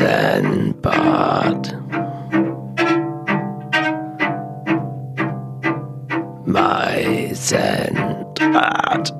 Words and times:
Meisenbad. 0.00 1.76
Meisendraht. 6.46 9.12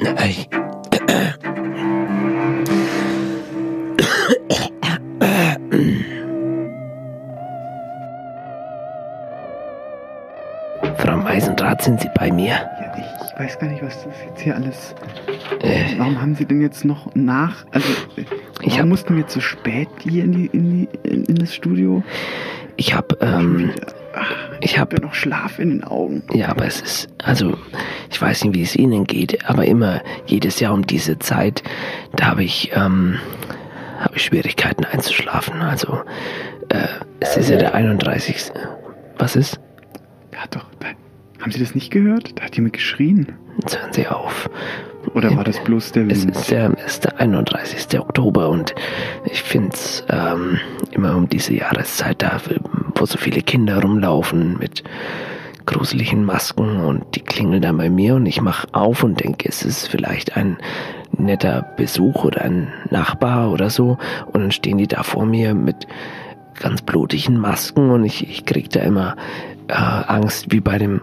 Nein. 0.00 0.34
Frau 10.96 11.16
Meisendraht, 11.18 11.82
sind 11.82 12.00
Sie 12.00 12.08
bei 12.18 12.32
mir? 12.32 12.48
Ja, 12.48 12.68
ich 12.96 13.04
weiß 13.38 13.60
gar 13.60 13.68
nicht, 13.68 13.82
was 13.82 14.02
das 14.02 14.14
jetzt 14.26 14.40
hier 14.40 14.56
alles. 14.56 14.96
Haben 16.34 16.38
Sie 16.40 16.46
denn 16.46 16.60
jetzt 16.62 16.84
noch 16.84 17.14
nach. 17.14 17.64
Also, 17.70 17.86
Ich 18.62 18.80
hab- 18.80 18.86
mussten 18.86 19.14
wir 19.14 19.20
jetzt 19.22 19.34
so 19.34 19.40
spät 19.40 19.86
hier 20.02 20.24
in, 20.24 20.32
die, 20.32 20.46
in, 20.46 20.88
die, 21.04 21.08
in, 21.08 21.34
das 21.36 21.54
Studio? 21.54 22.02
Ich 22.76 22.92
habe, 22.92 23.16
ähm, 23.20 23.70
ich 24.60 24.76
habe 24.80 24.96
habe 24.96 25.06
noch 25.06 25.14
Schlaf 25.14 25.60
in 25.60 25.68
den 25.70 25.84
Augen. 25.84 26.24
Ja, 26.32 26.48
aber 26.48 26.66
es 26.66 26.80
ist, 26.80 27.08
also, 27.22 27.56
ich 28.10 28.20
weiß 28.20 28.42
nicht, 28.42 28.56
wie 28.56 28.62
es 28.62 28.74
Ihnen 28.74 29.04
geht, 29.04 29.48
aber 29.48 29.64
immer 29.66 30.02
jedes 30.26 30.58
Jahr 30.58 30.74
um 30.74 30.84
diese 30.84 31.20
Zeit, 31.20 31.62
da 32.16 32.26
habe 32.26 32.42
ich, 32.42 32.72
ähm, 32.74 33.20
habe 34.00 34.16
ich 34.16 34.24
Schwierigkeiten 34.24 34.84
einzuschlafen. 34.84 35.62
Also, 35.62 36.00
äh, 36.70 36.88
es 37.20 37.36
ist 37.36 37.48
ja 37.48 37.58
der 37.58 37.76
31. 37.76 38.50
Was 39.18 39.36
ist? 39.36 39.60
Hat 40.34 40.56
doch. 40.56 40.66
Da, 40.80 40.88
haben 41.40 41.52
Sie 41.52 41.60
das 41.60 41.76
nicht 41.76 41.92
gehört? 41.92 42.36
Da 42.40 42.42
hat 42.46 42.56
jemand 42.56 42.72
geschrien. 42.72 43.34
Jetzt 43.60 43.80
hören 43.80 43.92
Sie 43.92 44.06
auf. 44.08 44.50
Oder 45.14 45.36
war 45.36 45.44
das 45.44 45.62
bloß 45.62 45.92
der 45.92 46.06
Es 46.08 46.22
Wind? 46.22 46.36
ist 46.36 46.50
der, 46.50 46.72
es 46.84 46.92
ist 46.94 47.04
der 47.04 47.20
31. 47.20 48.00
Oktober 48.00 48.48
und 48.48 48.74
ich 49.26 49.42
finde 49.42 49.70
es 49.72 50.04
ähm, 50.08 50.58
immer 50.92 51.14
um 51.16 51.28
diese 51.28 51.54
Jahreszeit 51.54 52.22
da, 52.22 52.40
wo 52.96 53.06
so 53.06 53.18
viele 53.18 53.42
Kinder 53.42 53.80
rumlaufen 53.80 54.58
mit 54.58 54.82
gruseligen 55.66 56.24
Masken 56.24 56.80
und 56.80 57.04
die 57.14 57.20
klingeln 57.20 57.62
dann 57.62 57.76
bei 57.76 57.88
mir 57.90 58.16
und 58.16 58.26
ich 58.26 58.40
mache 58.40 58.66
auf 58.72 59.02
und 59.02 59.22
denke, 59.22 59.48
es 59.48 59.62
ist 59.62 59.88
vielleicht 59.88 60.36
ein 60.36 60.58
netter 61.16 61.62
Besuch 61.76 62.24
oder 62.24 62.42
ein 62.42 62.72
Nachbar 62.90 63.50
oder 63.50 63.70
so 63.70 63.98
und 64.32 64.40
dann 64.40 64.52
stehen 64.52 64.78
die 64.78 64.88
da 64.88 65.02
vor 65.02 65.24
mir 65.26 65.54
mit 65.54 65.86
ganz 66.60 66.82
blutigen 66.82 67.38
Masken 67.38 67.90
und 67.90 68.04
ich, 68.04 68.28
ich 68.28 68.44
krieg 68.44 68.68
da 68.70 68.80
immer 68.80 69.16
äh, 69.68 69.74
Angst, 69.74 70.46
wie 70.50 70.60
bei 70.60 70.78
dem, 70.78 71.00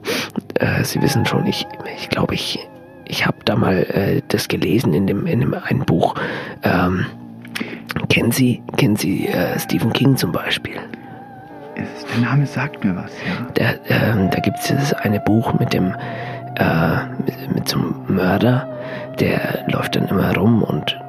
äh, 0.56 0.84
Sie 0.84 1.02
wissen 1.02 1.26
schon, 1.26 1.46
ich 1.46 1.66
ich, 1.98 2.10
glaube, 2.10 2.34
ich, 2.34 2.68
ich 3.06 3.26
habe 3.26 3.38
da 3.46 3.56
mal 3.56 3.78
äh, 3.78 4.22
das 4.28 4.48
gelesen 4.48 4.94
in 4.94 5.08
dem, 5.08 5.26
in 5.28 5.40
dem 5.42 5.54
einen 5.54 5.86
Buch. 5.86 6.16
Ähm, 6.64 7.06
kennen 8.10 8.32
Sie, 8.32 8.62
kennen 8.78 8.96
Sie 8.96 9.28
äh, 9.28 9.60
Stephen 9.60 9.94
King 9.94 10.18
zum 10.18 10.32
Beispiel? 10.32 10.80
Der 11.76 12.30
Name 12.30 12.46
sagt 12.46 12.84
mir 12.84 12.96
was, 12.96 13.12
ja. 13.26 13.52
Der, 13.54 13.80
ähm, 13.90 14.30
da 14.30 14.40
gibt 14.40 14.60
es 14.60 14.68
dieses 14.68 14.94
eine 14.94 15.20
Buch 15.22 15.54
mit 15.58 15.74
dem 15.74 15.96
äh, 16.58 17.06
mit, 17.26 17.56
mit 17.56 17.70
so 17.70 17.78
einem 17.78 17.96
Mörder, 18.08 18.68
der 19.20 19.66
läuft 19.68 19.96
dann 19.96 20.08
immer 20.08 20.36
rum 20.36 20.64
und 20.64 21.00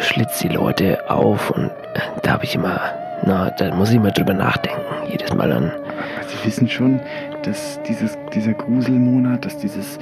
schlitzt 0.00 0.42
die 0.42 0.48
Leute 0.48 0.98
auf 1.08 1.50
und 1.50 1.66
äh, 1.66 2.00
da 2.22 2.32
habe 2.32 2.44
ich 2.44 2.54
immer, 2.54 2.80
na, 3.24 3.50
da 3.50 3.74
muss 3.74 3.90
ich 3.90 3.96
immer 3.96 4.10
drüber 4.10 4.34
nachdenken, 4.34 4.80
jedes 5.08 5.32
Mal 5.32 5.52
an. 5.52 5.72
Aber 5.98 6.28
Sie 6.28 6.46
wissen 6.46 6.68
schon, 6.68 7.00
dass 7.42 7.80
dieses, 7.88 8.16
dieser 8.34 8.52
Gruselmonat, 8.54 9.44
dass 9.44 9.58
dieses 9.58 9.98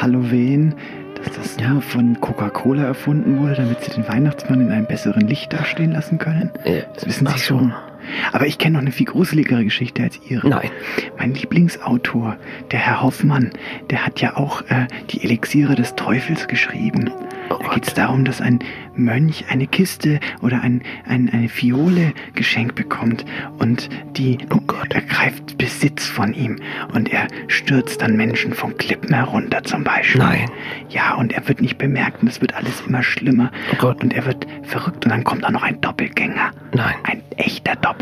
Halloween, 0.00 0.74
dass 1.16 1.36
das 1.36 1.56
nur 1.58 1.80
von 1.80 2.20
Coca-Cola 2.20 2.84
erfunden 2.84 3.38
wurde, 3.38 3.54
damit 3.54 3.82
sie 3.82 3.92
den 3.92 4.06
Weihnachtsmann 4.08 4.60
in 4.60 4.70
einem 4.70 4.86
besseren 4.86 5.26
Licht 5.26 5.52
dastehen 5.52 5.92
lassen 5.92 6.18
können? 6.18 6.50
Das 6.94 7.06
wissen 7.06 7.26
ach 7.26 7.36
Sie 7.36 7.44
schon. 7.44 7.72
Aber 8.32 8.46
ich 8.46 8.58
kenne 8.58 8.74
noch 8.74 8.80
eine 8.82 8.92
viel 8.92 9.06
gruseligere 9.06 9.64
Geschichte 9.64 10.02
als 10.02 10.20
Ihre. 10.28 10.48
Nein. 10.48 10.70
Mein 11.18 11.34
Lieblingsautor, 11.34 12.36
der 12.70 12.78
Herr 12.78 13.02
Hoffmann, 13.02 13.50
der 13.90 14.04
hat 14.06 14.20
ja 14.20 14.36
auch 14.36 14.62
äh, 14.68 14.86
die 15.10 15.22
Elixiere 15.24 15.74
des 15.74 15.94
Teufels 15.96 16.48
geschrieben. 16.48 17.10
Oh 17.50 17.58
da 17.62 17.74
geht 17.74 17.86
es 17.86 17.94
darum, 17.94 18.24
dass 18.24 18.40
ein 18.40 18.60
Mönch 18.96 19.44
eine 19.50 19.66
Kiste 19.66 20.18
oder 20.40 20.62
ein, 20.62 20.82
ein, 21.06 21.28
eine 21.30 21.48
Fiole 21.48 22.12
geschenkt 22.34 22.74
bekommt 22.74 23.24
und 23.58 23.88
die 24.16 24.38
Oh 24.50 24.60
Gott. 24.66 24.92
ergreift 24.94 25.58
Besitz 25.58 26.06
von 26.06 26.32
ihm 26.32 26.56
und 26.94 27.12
er 27.12 27.26
stürzt 27.48 28.00
dann 28.00 28.16
Menschen 28.16 28.54
von 28.54 28.76
Klippen 28.78 29.12
herunter 29.14 29.62
zum 29.62 29.84
Beispiel. 29.84 30.20
Nein. 30.22 30.50
Ja, 30.88 31.14
und 31.14 31.32
er 31.32 31.46
wird 31.48 31.60
nicht 31.60 31.76
bemerkt 31.76 32.22
und 32.22 32.28
es 32.28 32.40
wird 32.40 32.54
alles 32.54 32.82
immer 32.86 33.02
schlimmer. 33.02 33.50
Oh 33.72 33.76
Gott. 33.76 34.02
Und 34.02 34.14
er 34.14 34.24
wird 34.26 34.46
verrückt 34.62 35.04
und 35.04 35.10
dann 35.10 35.24
kommt 35.24 35.44
da 35.44 35.50
noch 35.50 35.62
ein 35.62 35.80
Doppelgänger. 35.80 36.50
Nein. 36.72 36.94
Ein 37.02 37.22
echter 37.36 37.76
Doppelgänger. 37.76 37.93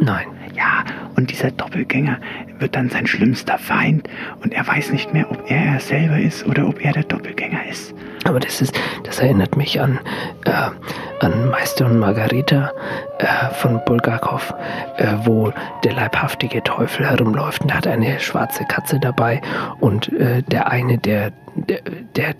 Nein. 0.00 0.26
Ja, 0.54 0.84
und 1.16 1.30
dieser 1.30 1.50
Doppelgänger 1.50 2.18
wird 2.58 2.74
dann 2.76 2.90
sein 2.90 3.06
schlimmster 3.06 3.56
Feind 3.56 4.08
und 4.42 4.52
er 4.52 4.66
weiß 4.66 4.90
nicht 4.90 5.12
mehr, 5.12 5.30
ob 5.30 5.50
er 5.50 5.74
er 5.74 5.80
selber 5.80 6.18
ist 6.18 6.46
oder 6.46 6.66
ob 6.68 6.84
er 6.84 6.92
der 6.92 7.04
Doppelgänger 7.04 7.66
ist. 7.68 7.94
Aber 8.24 8.40
das 8.40 8.60
ist, 8.60 8.78
das 9.04 9.20
erinnert 9.20 9.56
mich 9.56 9.80
an, 9.80 9.98
äh, 10.44 11.24
an 11.24 11.48
Meister 11.48 11.86
und 11.86 11.98
Margarita 11.98 12.72
äh, 13.18 13.54
von 13.54 13.80
Bulgakov, 13.86 14.52
äh, 14.98 15.06
wo 15.24 15.52
der 15.84 15.94
leibhaftige 15.94 16.62
Teufel 16.62 17.08
herumläuft 17.08 17.62
und 17.62 17.72
hat 17.72 17.86
eine 17.86 18.20
schwarze 18.20 18.64
Katze 18.64 18.98
dabei 19.00 19.40
und 19.78 20.12
äh, 20.12 20.42
der 20.42 20.70
eine, 20.70 20.98
der, 20.98 21.32
der, 21.54 21.80
der 22.16 22.34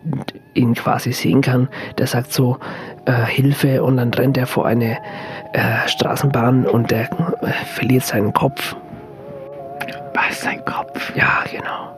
ihn 0.55 0.75
quasi 0.75 1.13
sehen 1.13 1.41
kann, 1.41 1.69
der 1.99 2.07
sagt 2.07 2.33
so 2.33 2.59
äh, 3.07 3.13
Hilfe 3.25 3.83
und 3.83 3.97
dann 3.97 4.13
rennt 4.13 4.37
er 4.37 4.47
vor 4.47 4.67
eine 4.67 4.99
äh, 5.53 5.89
Straßenbahn 5.89 6.67
und 6.67 6.91
der 6.91 7.11
äh, 7.43 7.53
verliert 7.75 8.05
seinen 8.05 8.33
Kopf. 8.33 8.77
Was, 10.15 10.41
sein 10.43 10.65
Kopf? 10.65 11.13
Ja, 11.17 11.45
genau. 11.51 11.97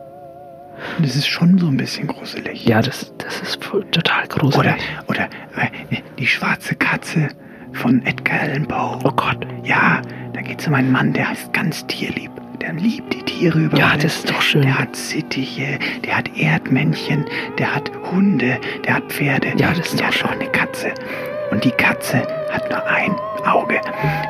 Das 0.99 1.15
ist 1.15 1.27
schon 1.27 1.57
so 1.57 1.67
ein 1.67 1.77
bisschen 1.77 2.07
gruselig. 2.07 2.65
Ja, 2.65 2.81
das, 2.81 3.13
das 3.17 3.41
ist 3.41 3.61
total 3.61 4.27
gruselig. 4.27 4.75
Oder, 5.07 5.25
oder 5.25 5.29
äh, 5.55 6.01
die 6.19 6.27
schwarze 6.27 6.75
Katze 6.75 7.29
von 7.73 8.05
Edgar 8.05 8.41
Allan 8.41 8.67
Poe. 8.67 8.99
Oh 9.03 9.11
Gott. 9.11 9.45
Ja, 9.63 10.01
da 10.33 10.41
geht 10.41 10.59
es 10.61 10.67
um 10.67 10.73
einen 10.73 10.91
Mann, 10.91 11.13
der 11.13 11.31
ist 11.31 11.51
ganz 11.53 11.85
tierlieb. 11.87 12.31
Der 12.61 12.73
liebt 12.73 13.13
die 13.13 13.23
Tiere 13.23 13.59
über 13.59 13.77
Ja, 13.77 13.87
alles. 13.89 14.03
das 14.03 14.15
ist 14.17 14.29
doch 14.29 14.41
schön. 14.41 14.61
Der 14.61 14.79
hat 14.79 14.95
Sittiche, 14.95 15.79
der 16.05 16.17
hat 16.17 16.37
Erdmännchen, 16.37 17.25
der 17.57 17.75
hat 17.75 17.91
Hunde, 18.11 18.57
der 18.85 18.95
hat 18.95 19.03
Pferde. 19.11 19.49
Ja, 19.57 19.69
das 19.73 19.79
ist 19.91 19.99
der 19.99 20.09
doch 20.09 20.15
hat 20.23 20.25
auch 20.25 20.31
eine 20.39 20.49
Katze. 20.51 20.93
Und 21.51 21.63
die 21.63 21.71
Katze 21.71 22.25
hat 22.51 22.69
nur 22.69 22.85
ein 22.87 23.11
Auge. 23.45 23.81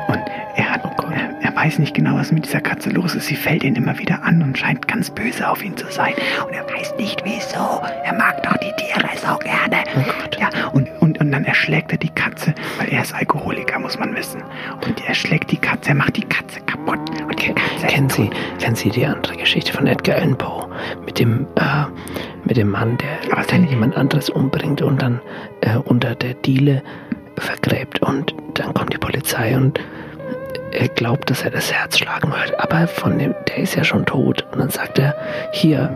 Und 0.08 0.20
er 0.56 0.70
hat, 0.70 0.82
Oh 0.98 1.06
er, 1.10 1.30
er 1.42 1.54
weiß 1.56 1.78
nicht 1.78 1.94
genau, 1.94 2.16
was 2.16 2.32
mit 2.32 2.44
dieser 2.46 2.60
Katze 2.60 2.90
los 2.90 3.14
ist. 3.14 3.26
Sie 3.26 3.36
fällt 3.36 3.62
ihn 3.64 3.76
immer 3.76 3.96
wieder 3.98 4.22
an 4.24 4.42
und 4.42 4.58
scheint 4.58 4.86
ganz 4.88 5.10
böse 5.10 5.48
auf 5.48 5.64
ihn 5.64 5.76
zu 5.76 5.86
sein. 5.90 6.14
Und 6.46 6.52
er 6.52 6.64
weiß 6.68 6.94
nicht 6.98 7.22
wieso. 7.24 7.80
Er 8.04 8.14
mag 8.14 8.42
doch 8.42 8.56
die 8.58 8.72
Tiere 8.76 9.08
so 9.16 9.36
gerne. 9.38 9.84
Oh 9.96 10.02
Gott. 10.20 10.36
Ja, 10.40 10.68
und, 10.72 10.88
und, 11.14 11.20
und 11.20 11.32
dann 11.32 11.44
erschlägt 11.44 11.92
er 11.92 11.98
die 11.98 12.08
Katze, 12.08 12.54
weil 12.78 12.88
er 12.88 13.02
ist 13.02 13.14
Alkoholiker, 13.14 13.78
muss 13.78 13.98
man 13.98 14.14
wissen. 14.14 14.42
Und 14.86 15.06
er 15.06 15.14
schlägt 15.14 15.50
die 15.50 15.56
Katze, 15.56 15.90
er 15.90 15.94
macht 15.96 16.16
die 16.16 16.24
Katze 16.24 16.60
kaputt. 16.60 16.98
Und 17.20 17.40
die 17.40 17.52
Katze 17.52 17.86
Kennen 17.86 18.10
Sie, 18.10 18.30
kennen 18.60 18.76
Sie 18.76 18.90
die 18.90 19.06
andere 19.06 19.36
Geschichte 19.36 19.72
von 19.72 19.86
Edgar 19.86 20.16
Allan 20.16 20.36
Poe 20.36 20.68
mit 21.04 21.18
dem, 21.18 21.46
äh, 21.56 21.84
mit 22.44 22.56
dem 22.56 22.70
Mann, 22.70 22.98
der, 22.98 23.44
der 23.44 23.58
jemand 23.70 23.96
anderes 23.96 24.30
umbringt 24.30 24.82
und 24.82 25.00
dann 25.00 25.20
äh, 25.60 25.76
unter 25.76 26.14
der 26.14 26.34
Diele 26.34 26.82
vergräbt 27.36 28.00
und 28.02 28.34
dann 28.54 28.74
kommt 28.74 28.92
die 28.92 28.98
Polizei 28.98 29.56
und 29.56 29.80
er 30.72 30.88
glaubt, 30.88 31.30
dass 31.30 31.42
er 31.42 31.50
das 31.50 31.72
Herz 31.72 31.98
schlagen 31.98 32.36
hört, 32.36 32.58
aber 32.58 32.88
von 32.88 33.18
dem, 33.18 33.34
der 33.48 33.58
ist 33.58 33.76
ja 33.76 33.84
schon 33.84 34.04
tot 34.06 34.44
und 34.52 34.58
dann 34.58 34.70
sagt 34.70 34.98
er, 34.98 35.14
hier, 35.52 35.90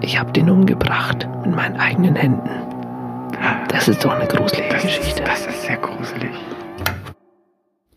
ich 0.00 0.18
habe 0.18 0.32
den 0.32 0.48
umgebracht 0.48 1.28
mit 1.44 1.54
meinen 1.54 1.76
eigenen 1.76 2.14
Händen. 2.14 2.71
Das 3.68 3.88
ist 3.88 4.04
doch 4.04 4.12
eine 4.12 4.26
gruselige 4.28 4.68
Das 4.70 4.82
Geschichte. 4.82 5.22
ist, 5.22 5.28
das 5.28 5.46
ist 5.46 5.62
sehr 5.62 5.76
gruselig. 5.78 6.30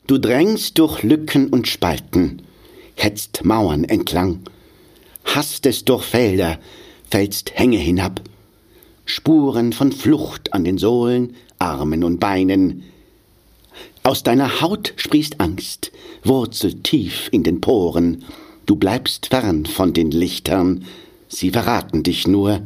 Du 0.07 0.17
drängst 0.17 0.77
durch 0.77 1.03
Lücken 1.03 1.49
und 1.49 1.67
Spalten, 1.67 2.43
hetzt 2.95 3.43
Mauern 3.43 3.83
entlang, 3.83 4.41
hastest 5.25 5.89
durch 5.89 6.03
Felder, 6.03 6.59
fällst 7.09 7.57
Hänge 7.57 7.77
hinab, 7.77 8.21
Spuren 9.05 9.73
von 9.73 9.91
Flucht 9.91 10.53
an 10.53 10.63
den 10.63 10.77
Sohlen, 10.77 11.35
Armen 11.59 12.03
und 12.03 12.19
Beinen. 12.19 12.83
Aus 14.03 14.23
deiner 14.23 14.61
Haut 14.61 14.93
sprießt 14.95 15.41
Angst, 15.41 15.91
wurzelt 16.23 16.83
tief 16.83 17.29
in 17.31 17.43
den 17.43 17.61
Poren, 17.61 18.23
du 18.65 18.75
bleibst 18.75 19.27
fern 19.27 19.65
von 19.65 19.93
den 19.93 20.11
Lichtern, 20.11 20.85
sie 21.27 21.49
verraten 21.51 22.03
dich 22.03 22.27
nur. 22.27 22.61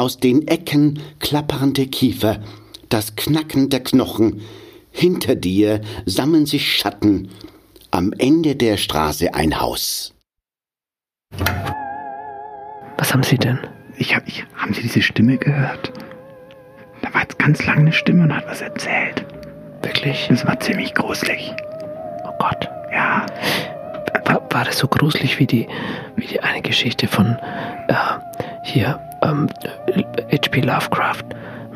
Aus 0.00 0.16
den 0.16 0.48
Ecken 0.48 0.98
klappernde 1.18 1.86
Kiefer, 1.86 2.40
das 2.88 3.16
Knacken 3.16 3.68
der 3.68 3.80
Knochen, 3.80 4.40
hinter 4.90 5.34
dir 5.34 5.82
sammeln 6.06 6.46
sich 6.46 6.74
Schatten, 6.74 7.28
am 7.90 8.14
Ende 8.16 8.56
der 8.56 8.78
Straße 8.78 9.34
ein 9.34 9.60
Haus. 9.60 10.14
Was 12.96 13.12
haben 13.12 13.22
Sie 13.22 13.36
denn? 13.36 13.58
Ich 13.98 14.16
hab, 14.16 14.26
ich, 14.26 14.42
haben 14.56 14.72
Sie 14.72 14.80
diese 14.80 15.02
Stimme 15.02 15.36
gehört? 15.36 15.92
Da 17.02 17.12
war 17.12 17.20
jetzt 17.20 17.38
ganz 17.38 17.66
lange 17.66 17.80
eine 17.80 17.92
Stimme 17.92 18.22
und 18.22 18.34
hat 18.34 18.46
was 18.46 18.62
erzählt. 18.62 19.26
Wirklich? 19.82 20.28
Das 20.30 20.46
war 20.46 20.58
ziemlich 20.60 20.94
gruselig. 20.94 21.52
Oh 22.24 22.32
Gott. 22.38 22.70
Ja, 22.90 23.26
War, 24.24 24.40
war 24.50 24.64
das 24.64 24.78
so 24.78 24.88
gruselig 24.88 25.38
wie 25.38 25.46
die, 25.46 25.68
wie 26.16 26.26
die 26.26 26.40
eine 26.40 26.62
Geschichte 26.62 27.06
von 27.06 27.36
äh, 27.88 27.94
hier 28.64 28.98
ähm, 29.30 29.48
H.P. 30.32 30.60
Lovecraft 30.60 31.24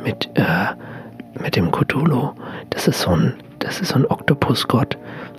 mit, 0.05 0.29
äh, 0.35 0.67
mit 1.41 1.57
dem 1.57 1.71
Cthulhu? 1.71 2.33
Das 2.71 2.89
ist 2.89 3.01
so 3.01 3.11
ein, 3.11 3.35
das 3.59 3.81
ist 3.81 3.89
so 3.89 3.97
ein 3.97 4.07
Oktopusgott. 4.07 4.97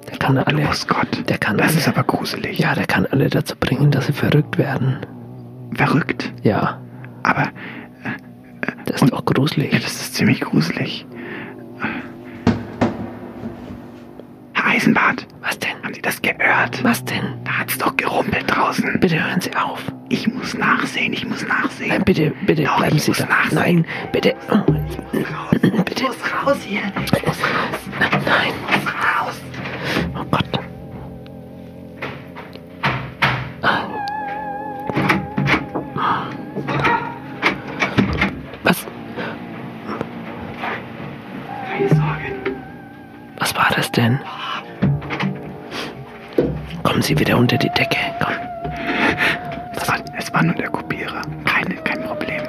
Der 0.09 0.17
kann 0.17 0.37
alle, 0.37 0.57
Oktopusgott. 0.63 1.29
der 1.29 1.37
kann 1.37 1.57
das 1.57 1.69
alle, 1.69 1.77
ist 1.77 1.87
aber 1.87 2.03
gruselig. 2.03 2.59
ja, 2.59 2.75
der 2.75 2.85
kann 2.85 3.05
alle 3.07 3.29
dazu 3.29 3.55
bringen, 3.55 3.91
dass 3.91 4.07
sie 4.07 4.13
verrückt 4.13 4.57
werden. 4.57 4.97
Verrückt. 5.73 6.31
Ja, 6.43 6.79
Aber 7.23 7.49
das 8.85 9.01
ist 9.01 9.11
doch 9.11 9.19
ja, 9.19 9.33
gruselig. 9.33 9.71
das 9.71 9.93
ist 9.93 10.13
ziemlich 10.15 10.41
gruselig. 10.41 11.05
Eisenbart, 14.65 15.27
Was 15.41 15.59
denn? 15.59 15.71
haben 15.83 15.93
Sie 15.93 16.01
das 16.01 16.21
gehört? 16.21 16.83
Was 16.83 17.03
denn? 17.05 17.23
Da 17.43 17.59
hat's 17.59 17.77
doch 17.77 17.95
gerumpelt 17.95 18.45
draußen. 18.47 18.99
Bitte 18.99 19.23
hören 19.23 19.39
Sie 19.41 19.55
auf. 19.55 19.79
Ich 20.09 20.27
muss 20.27 20.53
nachsehen, 20.55 21.13
ich 21.13 21.25
muss 21.27 21.45
nachsehen. 21.47 21.89
Nein, 21.89 22.03
bitte, 22.03 22.33
bitte 22.45 22.63
Doch, 22.63 22.77
bleiben 22.77 22.95
ich 22.97 23.03
Sie 23.03 23.11
muss 23.11 23.19
da. 23.19 23.25
nachsehen. 23.25 23.55
Nein, 23.55 23.85
bitte. 24.11 24.35
Ich 25.61 25.71
Bitte. 25.83 26.03
muss 26.05 26.17
raus 26.45 26.57
hier. 26.65 26.81
Ich 27.03 27.11
muss 27.11 27.37
raus. 27.39 27.79
Nein. 27.99 28.53
Ich 28.69 28.83
muss 28.83 28.93
raus. 28.93 29.41
Oh 30.15 30.23
Gott. 30.31 30.45
Was, 38.63 38.85
Keine 41.69 41.89
Sorge. 41.89 42.55
was 43.37 43.55
war 43.55 43.69
das 43.75 43.91
denn? 43.91 44.19
Sie 47.05 47.19
wieder 47.19 47.37
unter 47.37 47.55
die 47.55 47.69
Decke. 47.69 47.99
Komm. 48.19 48.33
Es 49.75 49.87
war, 49.87 49.99
es 50.17 50.33
war 50.33 50.41
nur 50.41 50.55
der 50.55 50.69
Kopierer. 50.69 51.21
Keine, 51.43 51.75
kein 51.75 52.01
Problem. 52.01 52.41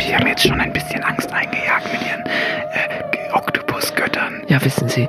Sie 0.00 0.12
haben 0.12 0.26
jetzt 0.26 0.42
schon 0.42 0.60
ein 0.60 0.72
bisschen 0.72 1.04
Angst 1.04 1.32
eingejagt 1.32 1.84
mit 1.92 2.02
Ihren 2.02 2.24
äh, 2.26 3.32
Oktopusgöttern. 3.32 4.42
Ja, 4.48 4.60
wissen 4.64 4.88
Sie, 4.88 5.02
äh, 5.02 5.08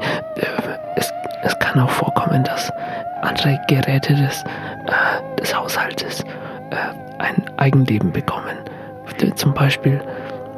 es, 0.96 1.12
es 1.42 1.58
kann 1.58 1.80
auch 1.80 1.90
vorkommen, 1.90 2.44
dass 2.44 2.72
andere 3.24 3.60
Geräte 3.68 4.13
des, 4.13 4.44
äh, 4.44 5.40
des 5.40 5.56
Haushaltes 5.56 6.22
äh, 6.69 6.75
ein 7.18 7.44
Eigenleben 7.57 8.12
bekommen. 8.12 8.57
Zum 9.38 9.56
Beispiel, 9.56 10.00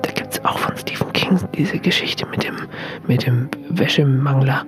da 0.02 0.12
gibt 0.12 0.34
es 0.34 0.44
auch 0.44 0.58
von 0.58 0.76
Stephen 0.76 1.14
King 1.14 1.40
diese 1.56 1.80
Geschichte 1.80 2.26
mit 2.26 2.44
dem, 2.44 2.68
mit 3.08 3.26
dem 3.26 3.50
Wäschemangler, 3.70 4.66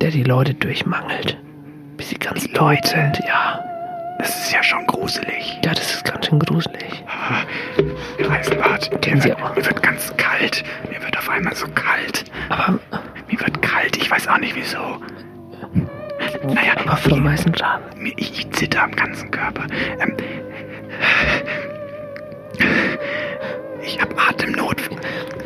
der 0.00 0.12
die 0.12 0.22
Leute 0.22 0.54
durchmangelt. 0.54 1.36
Ganz 2.18 2.42
Die 2.42 2.48
tot 2.52 2.60
Leute? 2.60 2.88
sind. 2.88 3.20
Ja, 3.26 3.62
Das 4.18 4.28
ist 4.44 4.52
ja 4.52 4.62
schon 4.62 4.86
gruselig. 4.86 5.58
ja, 5.64 5.72
das 5.74 5.94
ist 5.94 6.04
ganz 6.04 6.26
schön 6.26 6.38
gruselig. 6.38 7.04
Kennen 9.00 9.16
mir 9.18 9.22
Sie 9.22 9.28
wird, 9.28 9.40
aber. 9.40 9.54
mir 9.54 9.64
wird 9.66 9.82
ganz 9.82 10.12
kalt. 10.16 10.62
Mir 10.90 11.02
wird 11.02 11.16
auf 11.18 11.28
einmal 11.28 11.54
so 11.54 11.66
kalt. 11.74 12.24
Aber, 12.48 12.78
Mir 13.28 13.40
wird 13.40 13.62
kalt. 13.62 13.96
Ich 13.96 14.10
weiß 14.10 14.28
auch 14.28 14.38
nicht 14.38 14.54
wieso. 14.54 14.78
Naja, 16.44 16.72
aber 16.84 16.96
Frau 16.96 17.16
Meisendrath, 17.16 17.96
Mir- 17.96 18.12
Ich, 18.16 18.32
ich 18.32 18.50
zitter 18.52 18.82
am 18.84 18.92
ganzen 18.96 19.30
Körper. 19.30 19.64
Ähm, 20.00 20.16
ich 23.82 24.00
habe 24.00 24.14
Atemnot. 24.28 24.76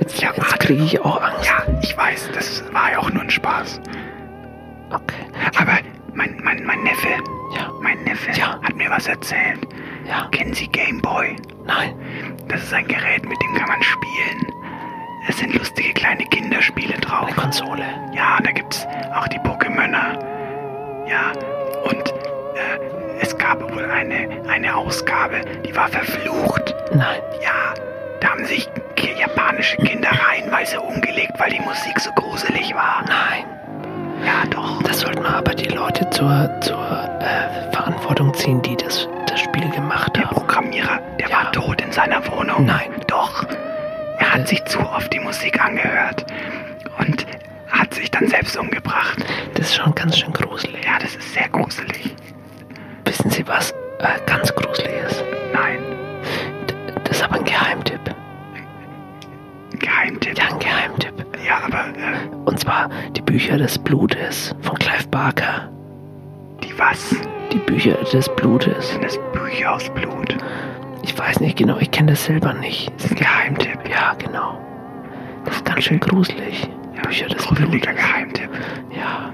jetzt, 0.00 0.20
Ja, 0.20 0.30
jetzt 0.36 0.60
kriege 0.60 0.82
ich 0.82 1.00
auch 1.00 1.20
Angst. 1.22 1.46
Ja, 1.46 1.62
ich 1.82 1.96
weiß, 1.96 2.30
das 2.34 2.64
war 2.72 2.92
ja 2.92 2.98
auch 2.98 3.10
nur 3.10 3.22
ein 3.22 3.30
Spaß. 3.30 3.80
Okay. 4.90 5.26
Aber 5.58 5.78
mein, 6.14 6.40
mein, 6.42 6.64
mein 6.64 6.82
Neffe, 6.82 7.08
Ja, 7.56 7.70
mein 7.80 8.02
Neffe 8.04 8.30
Ja. 8.32 8.58
hat 8.62 8.74
mir 8.76 8.90
was 8.90 9.06
erzählt. 9.06 9.60
ja, 10.08 10.26
Kennen 10.30 10.54
Sie 10.54 10.68
Game 10.68 11.00
Boy? 11.00 11.36
nein. 11.66 11.94
Das 12.48 12.62
ist 12.62 12.74
ein 12.74 12.86
Gerät, 12.86 13.26
mit 13.26 13.40
dem 13.42 13.54
kann 13.54 13.68
man 13.68 13.82
spielen. 13.82 14.46
Es 15.28 15.38
sind 15.38 15.54
lustige 15.54 15.92
kleine 15.94 16.24
Kinderspiele 16.26 16.92
drauf. 16.98 17.26
Eine 17.28 17.34
Konsole. 17.36 17.84
Ja, 18.12 18.38
da 18.42 18.50
gibt's 18.52 18.86
auch 19.14 19.26
die 19.28 19.38
Pokémöner. 19.40 20.18
Ja, 21.08 21.32
und 21.84 22.08
äh, 22.10 22.78
es 23.20 23.36
gab 23.38 23.62
wohl 23.62 23.84
eine, 23.90 24.42
eine 24.48 24.76
Ausgabe, 24.76 25.40
die 25.66 25.74
war 25.74 25.88
verflucht. 25.88 26.74
Nein. 26.94 27.20
Ja, 27.42 27.72
da 28.20 28.28
haben 28.30 28.44
sich 28.44 28.68
japanische 29.18 29.76
Kinder 29.78 30.10
reihenweise 30.10 30.80
umgelegt, 30.80 31.32
weil 31.38 31.50
die 31.50 31.60
Musik 31.60 31.98
so 31.98 32.10
gruselig 32.12 32.74
war. 32.74 33.02
Nein. 33.08 33.44
Ja, 34.26 34.44
doch. 34.64 34.82
Da 34.82 34.92
sollten 34.92 35.22
wir 35.22 35.34
aber 35.34 35.54
die 35.54 35.68
Leute 35.68 36.08
zur, 36.10 36.50
zur 36.60 37.08
äh, 37.20 37.72
Verantwortung 37.72 38.32
ziehen, 38.34 38.60
die 38.62 38.76
das, 38.76 39.08
das 39.26 39.40
Spiel 39.40 39.68
gemacht 39.70 40.14
Der 40.16 40.24
haben. 40.24 40.34
Programmierer, 40.36 40.98
der 41.18 41.28
Ja. 41.28 41.36
war 41.44 41.52
tot 41.52 41.80
in 41.80 41.92
seiner 41.92 42.26
Wohnung. 42.32 42.64
Nein. 42.66 42.90
Doch. 43.06 43.44
Er 44.18 44.32
hat 44.34 44.40
Äh. 44.42 44.46
sich 44.46 44.64
zu 44.64 44.80
oft 44.80 45.12
die 45.12 45.20
Musik 45.20 45.62
angehört 45.64 46.24
und 46.98 47.26
hat 47.70 47.92
sich 47.94 48.10
dann 48.10 48.28
selbst 48.28 48.56
umgebracht. 48.56 49.18
Das 49.54 49.66
ist 49.66 49.74
schon 49.76 49.94
ganz 49.94 50.18
schön 50.18 50.32
gruselig. 50.32 50.84
Ja, 50.84 50.98
das 51.00 51.14
ist 51.16 51.32
sehr 51.34 51.48
gruselig. 51.48 52.14
Wissen 53.04 53.30
Sie, 53.30 53.46
was 53.46 53.70
äh, 53.98 54.18
ganz 54.26 54.54
gruselig 54.54 54.90
ist? 55.08 55.24
Nein, 55.52 55.78
D 56.68 56.74
das 57.04 57.18
ist 57.18 57.24
aber 57.24 57.36
ein 57.36 57.44
Geheimtipp. 57.44 58.00
Ein 59.88 60.18
Geheimtipp. 60.20 60.38
Ja, 60.38 60.44
ein 60.52 60.58
Geheimtipp. 60.58 61.26
Ja, 61.46 61.58
aber 61.66 61.86
äh, 61.98 62.34
Und 62.44 62.58
zwar 62.60 62.88
die 63.16 63.20
Bücher 63.22 63.58
des 63.58 63.78
Blutes 63.78 64.54
von 64.62 64.78
Clive 64.78 65.06
Barker. 65.08 65.68
die 66.62 66.76
was? 66.78 67.14
Die 67.52 67.58
Bücher 67.58 67.94
des 68.12 68.28
Blutes. 68.36 68.90
Sind 68.90 69.04
das 69.04 69.18
Bücher 69.32 69.74
aus 69.74 69.88
Blut? 69.90 70.36
Ich 71.02 71.16
weiß 71.18 71.40
nicht 71.40 71.58
genau, 71.58 71.76
ich 71.78 71.90
kenne 71.90 72.12
das 72.12 72.24
selber 72.24 72.54
nicht. 72.54 72.90
Das 72.96 73.04
ist 73.06 73.10
ein 73.12 73.16
Geheimtipp. 73.18 73.78
Ja, 73.88 74.14
genau. 74.14 74.58
Das 75.44 75.56
ist 75.56 75.64
ganz 75.66 75.84
schön 75.84 76.00
gruselig. 76.00 76.66
Ja, 76.96 77.02
Bücher 77.02 77.26
des 77.26 77.46
gruseliger 77.46 77.92
Blutes. 77.92 77.96
Geheimtipp. 77.96 78.50
Ja. 78.96 79.33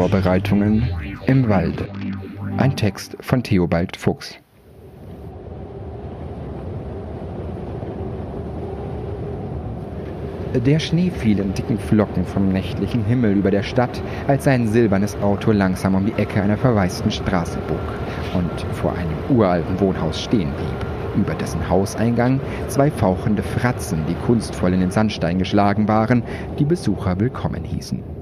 Hochzeitsvorbereitungen 0.00 0.88
im 1.26 1.48
Walde. 1.48 1.86
Ein 2.56 2.74
Text 2.74 3.16
von 3.20 3.42
Theobald 3.42 3.96
Fuchs. 3.96 4.36
Der 10.54 10.78
Schnee 10.78 11.10
fiel 11.10 11.38
in 11.38 11.52
dicken 11.52 11.78
Flocken 11.78 12.24
vom 12.24 12.48
nächtlichen 12.48 13.04
Himmel 13.04 13.36
über 13.36 13.50
der 13.50 13.62
Stadt, 13.62 14.02
als 14.26 14.48
ein 14.48 14.66
silbernes 14.68 15.16
Auto 15.20 15.52
langsam 15.52 15.94
um 15.94 16.06
die 16.06 16.14
Ecke 16.14 16.42
einer 16.42 16.56
verwaisten 16.56 17.10
Straße 17.10 17.58
bog 17.68 17.78
und 18.34 18.74
vor 18.76 18.92
einem 18.92 19.36
uralten 19.36 19.78
Wohnhaus 19.80 20.20
stehen 20.20 20.50
blieb, 20.54 21.22
über 21.22 21.34
dessen 21.34 21.68
Hauseingang 21.68 22.40
zwei 22.68 22.90
fauchende 22.90 23.42
Fratzen, 23.42 24.04
die 24.08 24.16
kunstvoll 24.26 24.72
in 24.72 24.80
den 24.80 24.90
Sandstein 24.90 25.38
geschlagen 25.38 25.86
waren, 25.86 26.22
die 26.58 26.64
Besucher 26.64 27.20
willkommen 27.20 27.62
hießen. 27.62 28.19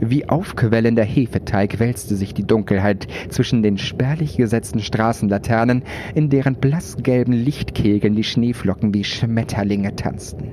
Wie 0.00 0.28
aufquellender 0.28 1.04
Hefeteig 1.04 1.78
wälzte 1.78 2.16
sich 2.16 2.34
die 2.34 2.46
Dunkelheit 2.46 3.06
zwischen 3.28 3.62
den 3.62 3.78
spärlich 3.78 4.36
gesetzten 4.36 4.80
Straßenlaternen, 4.80 5.82
in 6.14 6.30
deren 6.30 6.54
blassgelben 6.56 7.34
Lichtkegeln 7.34 8.14
die 8.14 8.24
Schneeflocken 8.24 8.94
wie 8.94 9.04
Schmetterlinge 9.04 9.96
tanzten. 9.96 10.52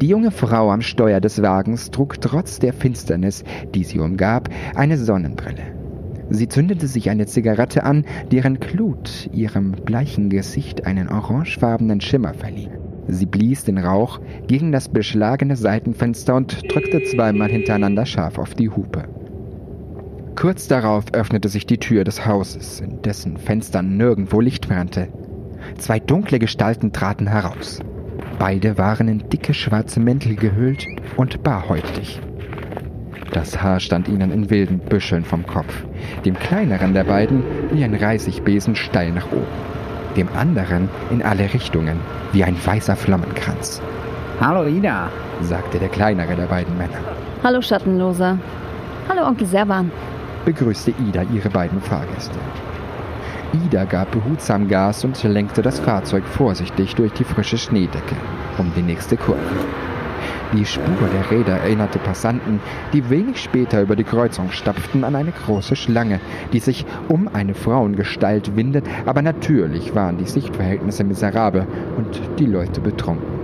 Die 0.00 0.08
junge 0.08 0.30
Frau 0.30 0.70
am 0.70 0.82
Steuer 0.82 1.20
des 1.20 1.40
Wagens 1.40 1.90
trug 1.90 2.20
trotz 2.20 2.58
der 2.58 2.74
Finsternis, 2.74 3.44
die 3.74 3.84
sie 3.84 3.98
umgab, 3.98 4.50
eine 4.74 4.98
Sonnenbrille. 4.98 5.74
Sie 6.28 6.48
zündete 6.48 6.86
sich 6.86 7.08
eine 7.08 7.26
Zigarette 7.26 7.84
an, 7.84 8.04
deren 8.30 8.58
Glut 8.58 9.30
ihrem 9.32 9.72
bleichen 9.72 10.28
Gesicht 10.28 10.86
einen 10.86 11.08
orangefarbenen 11.08 12.00
Schimmer 12.00 12.34
verlieh. 12.34 12.68
Sie 13.08 13.26
blies 13.26 13.64
den 13.64 13.78
Rauch 13.78 14.20
gegen 14.46 14.72
das 14.72 14.88
beschlagene 14.88 15.56
Seitenfenster 15.56 16.34
und 16.34 16.62
drückte 16.72 17.02
zweimal 17.04 17.50
hintereinander 17.50 18.06
scharf 18.06 18.38
auf 18.38 18.54
die 18.54 18.70
Hupe. 18.70 19.04
Kurz 20.34 20.68
darauf 20.68 21.04
öffnete 21.14 21.48
sich 21.48 21.66
die 21.66 21.78
Tür 21.78 22.04
des 22.04 22.26
Hauses, 22.26 22.80
in 22.80 23.00
dessen 23.02 23.38
Fenstern 23.38 23.96
nirgendwo 23.96 24.40
Licht 24.40 24.68
brannte. 24.68 25.08
Zwei 25.78 25.98
dunkle 25.98 26.38
Gestalten 26.38 26.92
traten 26.92 27.26
heraus. 27.26 27.80
Beide 28.38 28.76
waren 28.76 29.08
in 29.08 29.28
dicke 29.30 29.54
schwarze 29.54 29.98
Mäntel 29.98 30.36
gehüllt 30.36 30.86
und 31.16 31.42
barhäutig. 31.42 32.20
Das 33.32 33.62
Haar 33.62 33.80
stand 33.80 34.08
ihnen 34.08 34.30
in 34.30 34.50
wilden 34.50 34.78
Büscheln 34.78 35.24
vom 35.24 35.46
Kopf. 35.46 35.86
Dem 36.24 36.38
kleineren 36.38 36.92
der 36.92 37.04
beiden 37.04 37.42
wie 37.72 37.82
ein 37.82 37.94
Reisigbesen 37.94 38.76
steil 38.76 39.12
nach 39.12 39.30
oben. 39.32 39.75
Dem 40.16 40.28
anderen 40.34 40.88
in 41.10 41.22
alle 41.22 41.52
Richtungen 41.52 42.00
wie 42.32 42.42
ein 42.42 42.56
weißer 42.64 42.96
Flammenkranz, 42.96 43.82
Hallo 44.40 44.66
Ida. 44.66 45.10
sagte 45.42 45.78
der 45.78 45.88
kleinere 45.88 46.34
der 46.34 46.46
beiden 46.46 46.76
Männer. 46.76 46.98
Hallo 47.42 47.60
Schattenloser. 47.60 48.38
Hallo 49.08 49.26
Onkel 49.26 49.46
Serban. 49.46 49.90
begrüßte 50.44 50.92
Ida 51.06 51.22
ihre 51.32 51.50
beiden 51.50 51.80
Fahrgäste. 51.80 52.38
Ida 53.52 53.84
gab 53.84 54.10
behutsam 54.10 54.68
Gas 54.68 55.04
und 55.04 55.22
lenkte 55.22 55.62
das 55.62 55.80
Fahrzeug 55.80 56.24
vorsichtig 56.24 56.94
durch 56.94 57.12
die 57.12 57.24
frische 57.24 57.58
Schneedecke 57.58 58.16
um 58.58 58.72
die 58.74 58.82
nächste 58.82 59.16
Kurve. 59.16 59.40
Die 60.52 60.64
Spur 60.64 61.08
der 61.12 61.30
Räder 61.30 61.54
erinnerte 61.54 61.98
Passanten, 61.98 62.60
die 62.92 63.10
wenig 63.10 63.42
später 63.42 63.82
über 63.82 63.96
die 63.96 64.04
Kreuzung 64.04 64.50
stapften, 64.50 65.04
an 65.04 65.16
eine 65.16 65.32
große 65.32 65.76
Schlange, 65.76 66.20
die 66.52 66.60
sich 66.60 66.86
um 67.08 67.28
eine 67.32 67.54
Frauengestalt 67.54 68.56
windet, 68.56 68.86
aber 69.06 69.22
natürlich 69.22 69.94
waren 69.94 70.18
die 70.18 70.26
Sichtverhältnisse 70.26 71.04
miserabel 71.04 71.66
und 71.96 72.20
die 72.38 72.46
Leute 72.46 72.80
betrunken. 72.80 73.36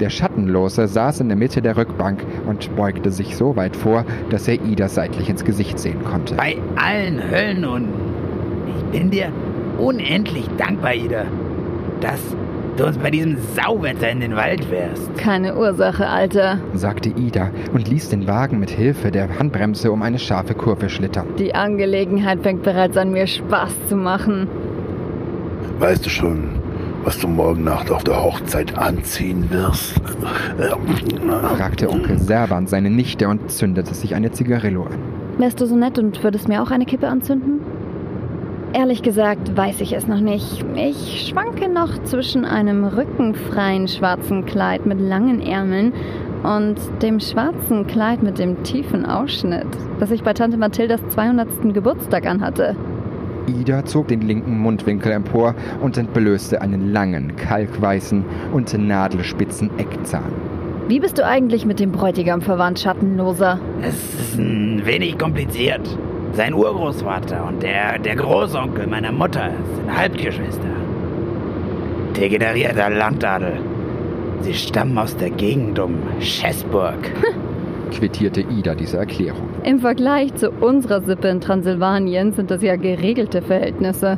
Der 0.00 0.10
Schattenlose 0.10 0.88
saß 0.88 1.20
in 1.20 1.28
der 1.28 1.36
Mitte 1.36 1.62
der 1.62 1.76
Rückbank 1.76 2.24
und 2.46 2.74
beugte 2.74 3.10
sich 3.10 3.36
so 3.36 3.54
weit 3.54 3.76
vor, 3.76 4.04
dass 4.30 4.48
er 4.48 4.54
Ida 4.54 4.88
seitlich 4.88 5.28
ins 5.28 5.44
Gesicht 5.44 5.78
sehen 5.78 6.02
konnte. 6.02 6.34
Bei 6.34 6.56
allen 6.74 7.22
Höllenhunden. 7.30 7.92
Ich 8.66 8.98
bin 8.98 9.10
dir 9.10 9.28
unendlich 9.78 10.48
dankbar, 10.58 10.94
Ida, 10.94 11.24
dass 12.00 12.20
du 12.76 12.86
uns 12.86 12.98
bei 12.98 13.10
diesem 13.10 13.36
Sauwetter 13.54 14.10
in 14.10 14.20
den 14.20 14.36
Wald 14.36 14.64
fährst. 14.64 15.16
Keine 15.18 15.56
Ursache, 15.56 16.06
Alter. 16.06 16.58
sagte 16.74 17.10
Ida 17.10 17.50
und 17.72 17.88
ließ 17.88 18.08
den 18.08 18.26
Wagen 18.26 18.58
mit 18.58 18.70
Hilfe 18.70 19.10
der 19.10 19.38
Handbremse 19.38 19.92
um 19.92 20.02
eine 20.02 20.18
scharfe 20.18 20.54
Kurve 20.54 20.88
schlittern. 20.88 21.26
Die 21.38 21.54
Angelegenheit 21.54 22.40
fängt 22.42 22.62
bereits 22.62 22.96
an, 22.96 23.12
mir 23.12 23.26
Spaß 23.26 23.72
zu 23.88 23.96
machen. 23.96 24.48
Weißt 25.78 26.04
du 26.06 26.10
schon, 26.10 26.60
was 27.04 27.18
du 27.18 27.28
morgen 27.28 27.64
Nacht 27.64 27.90
auf 27.90 28.04
der 28.04 28.22
Hochzeit 28.22 28.76
anziehen 28.78 29.50
wirst? 29.50 30.00
fragte 31.56 31.90
Onkel 31.90 32.18
Serban 32.18 32.66
seine 32.66 32.90
Nichte 32.90 33.28
und 33.28 33.50
zündete 33.50 33.94
sich 33.94 34.14
eine 34.14 34.30
Zigarillo 34.30 34.84
an. 34.84 34.98
Wärst 35.38 35.60
du 35.60 35.66
so 35.66 35.76
nett 35.76 35.98
und 35.98 36.22
würdest 36.22 36.48
mir 36.48 36.62
auch 36.62 36.70
eine 36.70 36.84
Kippe 36.84 37.08
anzünden? 37.08 37.60
Ehrlich 38.74 39.02
gesagt 39.02 39.54
weiß 39.54 39.82
ich 39.82 39.92
es 39.92 40.06
noch 40.06 40.20
nicht. 40.20 40.64
Ich 40.76 41.28
schwanke 41.28 41.68
noch 41.68 42.02
zwischen 42.04 42.46
einem 42.46 42.84
rückenfreien 42.84 43.86
schwarzen 43.86 44.46
Kleid 44.46 44.86
mit 44.86 44.98
langen 44.98 45.42
Ärmeln 45.42 45.92
und 46.42 46.76
dem 47.02 47.20
schwarzen 47.20 47.86
Kleid 47.86 48.22
mit 48.22 48.38
dem 48.38 48.62
tiefen 48.62 49.04
Ausschnitt, 49.04 49.66
das 50.00 50.10
ich 50.10 50.22
bei 50.22 50.32
Tante 50.32 50.56
Mathildas 50.56 51.00
200. 51.10 51.74
Geburtstag 51.74 52.26
anhatte. 52.26 52.74
Ida 53.46 53.84
zog 53.84 54.08
den 54.08 54.22
linken 54.22 54.58
Mundwinkel 54.58 55.12
empor 55.12 55.54
und 55.82 55.98
entblößte 55.98 56.62
einen 56.62 56.92
langen, 56.92 57.36
kalkweißen 57.36 58.24
und 58.52 58.72
nadelspitzen 58.72 59.70
Eckzahn. 59.78 60.32
Wie 60.88 60.98
bist 60.98 61.18
du 61.18 61.26
eigentlich 61.26 61.66
mit 61.66 61.78
dem 61.78 61.92
Bräutigam 61.92 62.40
verwandt, 62.40 62.80
Schattenloser? 62.80 63.60
Es 63.82 63.94
ist 64.14 64.38
ein 64.38 64.82
wenig 64.86 65.18
kompliziert. 65.18 65.98
Sein 66.34 66.54
Urgroßvater 66.54 67.46
und 67.46 67.62
der, 67.62 67.98
der 67.98 68.16
Großonkel 68.16 68.86
meiner 68.86 69.12
Mutter 69.12 69.50
sind 69.76 69.94
Halbgeschwister. 69.94 70.68
Degenerierter 72.16 72.88
Landadel. 72.88 73.60
Sie 74.40 74.54
stammen 74.54 74.96
aus 74.96 75.14
der 75.14 75.28
Gegend 75.28 75.78
um 75.78 75.98
Schäßburg. 76.20 77.12
Quittierte 77.92 78.40
Ida 78.40 78.74
diese 78.74 78.96
Erklärung. 78.96 79.46
Im 79.62 79.80
Vergleich 79.80 80.34
zu 80.34 80.50
unserer 80.50 81.02
Sippe 81.02 81.28
in 81.28 81.42
Transsilvanien 81.42 82.32
sind 82.32 82.50
das 82.50 82.62
ja 82.62 82.76
geregelte 82.76 83.42
Verhältnisse. 83.42 84.16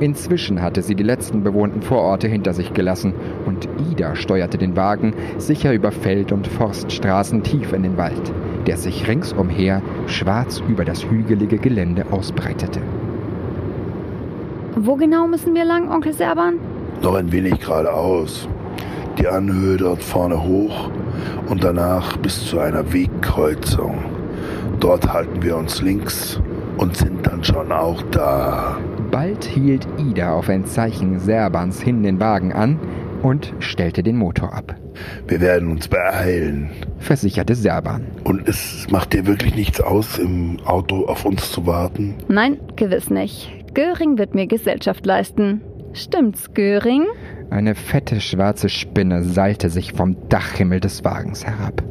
Inzwischen 0.00 0.60
hatte 0.60 0.82
sie 0.82 0.96
die 0.96 1.04
letzten 1.04 1.44
bewohnten 1.44 1.80
Vororte 1.80 2.26
hinter 2.26 2.54
sich 2.54 2.74
gelassen 2.74 3.14
und 3.46 3.68
Ida 3.90 4.16
steuerte 4.16 4.58
den 4.58 4.76
Wagen 4.76 5.14
sicher 5.38 5.72
über 5.72 5.92
Feld- 5.92 6.32
und 6.32 6.48
Forststraßen 6.48 7.44
tief 7.44 7.72
in 7.72 7.84
den 7.84 7.96
Wald, 7.96 8.32
der 8.66 8.76
sich 8.76 9.06
ringsumher 9.06 9.82
schwarz 10.06 10.62
über 10.68 10.84
das 10.84 11.04
hügelige 11.04 11.58
Gelände 11.58 12.06
ausbreitete. 12.10 12.80
Wo 14.76 14.96
genau 14.96 15.26
müssen 15.26 15.54
wir 15.54 15.64
lang, 15.64 15.90
Onkel 15.90 16.12
Serban? 16.12 16.58
Noch 17.02 17.14
ein 17.14 17.32
wenig 17.32 17.60
geradeaus. 17.60 18.48
Die 19.18 19.26
Anhöhe 19.26 19.78
dort 19.78 20.02
vorne 20.02 20.42
hoch 20.42 20.90
und 21.48 21.64
danach 21.64 22.16
bis 22.18 22.46
zu 22.46 22.58
einer 22.58 22.92
Wegkreuzung. 22.92 24.04
Dort 24.80 25.10
halten 25.10 25.42
wir 25.42 25.56
uns 25.56 25.80
links 25.80 26.40
und 26.76 26.96
sind 26.96 27.26
dann 27.26 27.42
schon 27.42 27.72
auch 27.72 28.02
da. 28.10 28.76
Bald 29.10 29.44
hielt 29.44 29.86
Ida 29.96 30.34
auf 30.34 30.50
ein 30.50 30.66
Zeichen 30.66 31.18
Serbans 31.18 31.80
hin 31.80 32.02
den 32.02 32.20
Wagen 32.20 32.52
an 32.52 32.78
und 33.22 33.52
stellte 33.60 34.02
den 34.02 34.16
Motor 34.16 34.52
ab, 34.54 34.74
Wir 35.28 35.40
werden 35.40 35.70
uns 35.70 35.88
beeilen. 35.88 36.70
versicherte 36.98 37.54
Serban. 37.54 38.06
Und 38.24 38.48
es 38.48 38.86
macht 38.90 39.12
dir 39.12 39.26
wirklich 39.26 39.54
nichts 39.54 39.80
aus, 39.80 40.18
im 40.18 40.58
Auto 40.64 41.06
auf 41.06 41.24
uns 41.24 41.50
zu 41.52 41.66
warten? 41.66 42.14
Nein, 42.28 42.58
gewiss 42.76 43.10
nicht. 43.10 43.50
Göring 43.74 44.18
wird 44.18 44.34
mir 44.34 44.46
Gesellschaft 44.46 45.04
leisten. 45.04 45.60
Stimmt's, 45.92 46.52
Göring? 46.54 47.04
Eine 47.50 47.74
fette 47.74 48.20
schwarze 48.20 48.68
Spinne 48.68 49.22
seilte 49.22 49.70
sich 49.70 49.92
vom 49.92 50.16
Dachhimmel 50.28 50.80
des 50.80 51.04
Wagens 51.04 51.46
herab. 51.46 51.82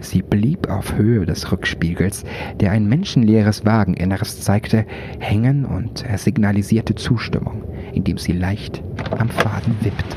Sie 0.00 0.22
blieb 0.22 0.68
auf 0.68 0.96
Höhe 0.96 1.26
des 1.26 1.52
Rückspiegels, 1.52 2.24
der 2.60 2.72
ein 2.72 2.86
menschenleeres 2.86 3.64
Wageninneres 3.64 4.40
zeigte, 4.40 4.84
hängen 5.20 5.64
und 5.64 6.04
er 6.04 6.18
signalisierte 6.18 6.94
Zustimmung, 6.96 7.62
indem 7.92 8.18
sie 8.18 8.32
leicht 8.32 8.82
am 9.18 9.28
Faden 9.28 9.76
wippte. 9.80 10.16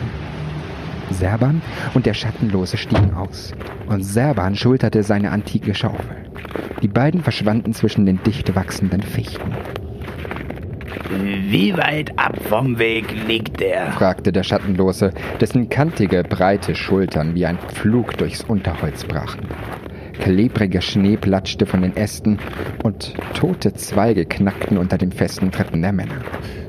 Serban 1.11 1.61
und 1.93 2.05
der 2.05 2.13
Schattenlose 2.13 2.77
stiegen 2.77 3.13
aus, 3.13 3.53
und 3.87 4.03
Serban 4.03 4.55
schulterte 4.55 5.03
seine 5.03 5.31
antike 5.31 5.73
Schaufel. 5.75 6.17
Die 6.81 6.87
beiden 6.87 7.21
verschwanden 7.21 7.73
zwischen 7.73 8.05
den 8.05 8.21
dicht 8.23 8.55
wachsenden 8.55 9.01
Fichten. 9.01 9.51
Wie 11.49 11.75
weit 11.77 12.17
ab 12.17 12.37
vom 12.49 12.77
Weg 12.79 13.05
liegt 13.27 13.59
der? 13.59 13.91
fragte 13.91 14.31
der 14.31 14.43
Schattenlose, 14.43 15.13
dessen 15.39 15.69
kantige, 15.69 16.23
breite 16.23 16.75
Schultern 16.75 17.35
wie 17.35 17.45
ein 17.45 17.57
Pflug 17.57 18.17
durchs 18.17 18.43
Unterholz 18.43 19.03
brachen. 19.03 19.47
Klebriger 20.19 20.81
Schnee 20.81 21.17
platschte 21.17 21.65
von 21.65 21.81
den 21.81 21.95
Ästen 21.95 22.39
und 22.83 23.13
tote 23.33 23.73
Zweige 23.73 24.25
knackten 24.25 24.77
unter 24.77 24.97
den 24.97 25.11
festen 25.11 25.51
Tritten 25.51 25.81
der 25.81 25.91
Männer, 25.91 26.21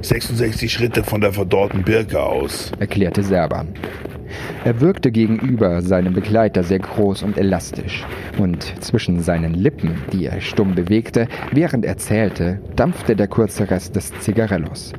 66 0.02 0.72
Schritte 0.72 1.02
von 1.02 1.20
der 1.20 1.32
verdorrten 1.32 1.82
Birke 1.82 2.22
aus. 2.22 2.72
erklärte 2.78 3.22
Serban. 3.22 3.68
Er 4.64 4.80
wirkte 4.80 5.10
gegenüber 5.10 5.82
seinem 5.82 6.12
Begleiter 6.12 6.62
sehr 6.62 6.78
groß 6.78 7.22
und 7.22 7.38
elastisch, 7.38 8.04
und 8.38 8.62
zwischen 8.82 9.20
seinen 9.20 9.54
Lippen, 9.54 9.94
die 10.12 10.26
er 10.26 10.40
stumm 10.40 10.74
bewegte, 10.74 11.28
während 11.52 11.84
er 11.84 11.96
zählte, 11.96 12.60
dampfte 12.74 13.16
der 13.16 13.28
kurze 13.28 13.70
Rest 13.70 13.96
des 13.96 14.12
Zigarellos. 14.20 14.92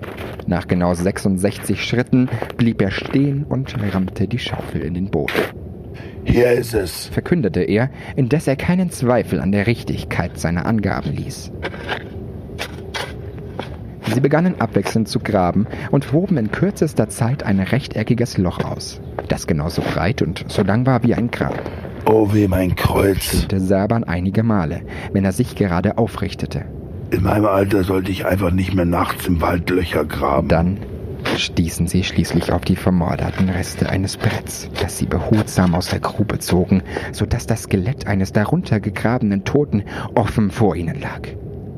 Nach 0.47 0.67
genau 0.67 0.93
66 0.93 1.83
Schritten 1.83 2.29
blieb 2.55 2.81
er 2.81 2.91
stehen 2.91 3.43
und 3.43 3.75
rammte 3.93 4.27
die 4.27 4.39
Schaufel 4.39 4.81
in 4.81 4.93
den 4.93 5.09
Boden. 5.09 5.33
Hier 6.23 6.51
ist 6.51 6.73
es. 6.73 7.07
verkündete 7.07 7.61
er, 7.61 7.89
indes 8.15 8.47
er 8.47 8.55
keinen 8.55 8.89
Zweifel 8.91 9.39
an 9.39 9.51
der 9.51 9.65
Richtigkeit 9.65 10.37
seiner 10.37 10.65
Angaben 10.65 11.13
ließ. 11.13 11.51
Sie 14.13 14.19
begannen 14.19 14.59
abwechselnd 14.59 15.07
zu 15.07 15.19
graben 15.19 15.67
und 15.91 16.11
hoben 16.11 16.37
in 16.37 16.51
kürzester 16.51 17.09
Zeit 17.09 17.43
ein 17.43 17.59
rechteckiges 17.59 18.37
Loch 18.37 18.63
aus, 18.63 19.01
das 19.27 19.47
genauso 19.47 19.81
breit 19.81 20.21
und 20.21 20.45
so 20.47 20.63
lang 20.63 20.85
war 20.85 21.03
wie 21.03 21.13
ein 21.13 21.29
Grab. 21.29 21.61
Oh 22.05 22.33
weh, 22.33 22.47
mein 22.47 22.75
Kreuz. 22.75 23.23
Stimmte 23.23 23.59
Serban 23.59 24.03
einige 24.05 24.43
Male, 24.43 24.81
wenn 25.11 25.25
er 25.25 25.33
sich 25.33 25.55
gerade 25.55 25.97
aufrichtete. 25.97 26.65
In 27.11 27.23
meinem 27.23 27.45
Alter 27.45 27.83
sollte 27.83 28.11
ich 28.11 28.25
einfach 28.25 28.51
nicht 28.51 28.73
mehr 28.73 28.85
nachts 28.85 29.27
im 29.27 29.41
Wald 29.41 29.69
Löcher 29.69 30.05
graben. 30.05 30.47
Dann 30.47 30.77
stießen 31.35 31.87
sie 31.87 32.03
schließlich 32.03 32.51
auf 32.51 32.61
die 32.61 32.75
vermorderten 32.75 33.49
Reste 33.49 33.89
eines 33.89 34.17
Bretts, 34.17 34.69
das 34.81 34.97
sie 34.97 35.05
behutsam 35.05 35.75
aus 35.75 35.89
der 35.89 35.99
Grube 35.99 36.39
zogen, 36.39 36.81
so 37.11 37.25
dass 37.25 37.45
das 37.45 37.63
Skelett 37.63 38.07
eines 38.07 38.31
darunter 38.31 38.79
gegrabenen 38.79 39.43
Toten 39.43 39.83
offen 40.15 40.51
vor 40.51 40.75
ihnen 40.75 40.99
lag. 40.99 41.27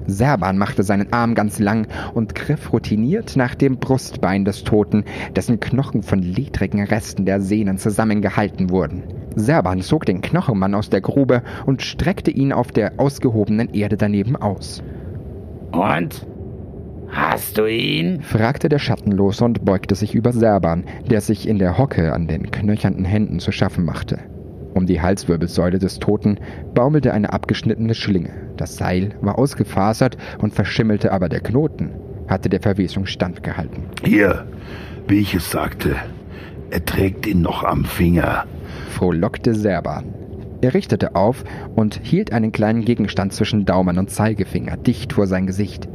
Serban 0.09 0.57
machte 0.57 0.83
seinen 0.83 1.11
Arm 1.13 1.35
ganz 1.35 1.59
lang 1.59 1.87
und 2.13 2.35
griff 2.35 2.73
routiniert 2.73 3.35
nach 3.35 3.55
dem 3.55 3.77
Brustbein 3.77 4.45
des 4.45 4.63
Toten, 4.63 5.03
dessen 5.35 5.59
Knochen 5.59 6.03
von 6.03 6.21
ledrigen 6.21 6.83
Resten 6.83 7.25
der 7.25 7.41
Sehnen 7.41 7.77
zusammengehalten 7.77 8.69
wurden. 8.69 9.03
Serban 9.35 9.81
zog 9.81 10.05
den 10.05 10.21
Knochenmann 10.21 10.75
aus 10.75 10.89
der 10.89 11.01
Grube 11.01 11.43
und 11.65 11.81
streckte 11.81 12.31
ihn 12.31 12.51
auf 12.51 12.71
der 12.71 12.93
ausgehobenen 12.97 13.73
Erde 13.73 13.97
daneben 13.97 14.35
aus. 14.35 14.83
Und? 15.71 16.25
Hast 17.11 17.57
du 17.57 17.65
ihn? 17.65 18.21
fragte 18.21 18.69
der 18.69 18.79
Schattenlose 18.79 19.43
und 19.43 19.65
beugte 19.65 19.95
sich 19.95 20.13
über 20.13 20.31
Serban, 20.31 20.83
der 21.09 21.21
sich 21.21 21.47
in 21.47 21.57
der 21.57 21.77
Hocke 21.77 22.13
an 22.13 22.27
den 22.27 22.51
knöchernden 22.51 23.05
Händen 23.05 23.39
zu 23.39 23.51
schaffen 23.51 23.83
machte. 23.83 24.19
Um 24.73 24.85
die 24.85 25.01
Halswirbelsäule 25.01 25.79
des 25.79 25.99
Toten 25.99 26.39
baumelte 26.73 27.13
eine 27.13 27.33
abgeschnittene 27.33 27.93
Schlinge. 27.93 28.31
Das 28.57 28.75
Seil 28.77 29.15
war 29.21 29.37
ausgefasert 29.37 30.17
und 30.39 30.53
verschimmelte, 30.53 31.11
aber 31.11 31.29
der 31.29 31.41
Knoten 31.41 31.91
hatte 32.27 32.49
der 32.49 32.61
Verwesung 32.61 33.05
standgehalten. 33.05 33.85
Hier, 34.03 34.47
wie 35.07 35.19
ich 35.19 35.33
es 35.33 35.49
sagte, 35.49 35.95
er 36.69 36.85
trägt 36.85 37.25
ihn 37.25 37.41
noch 37.41 37.63
am 37.63 37.83
Finger. 37.83 38.45
Frohlockte 38.91 39.55
Serban. 39.55 40.13
Er 40.61 40.73
richtete 40.73 41.15
auf 41.15 41.43
und 41.75 41.99
hielt 42.03 42.33
einen 42.33 42.51
kleinen 42.51 42.83
Gegenstand 42.83 43.33
zwischen 43.33 43.65
Daumen 43.65 43.97
und 43.97 44.11
Zeigefinger 44.11 44.77
dicht 44.77 45.13
vor 45.13 45.25
sein 45.25 45.47
Gesicht. 45.47 45.87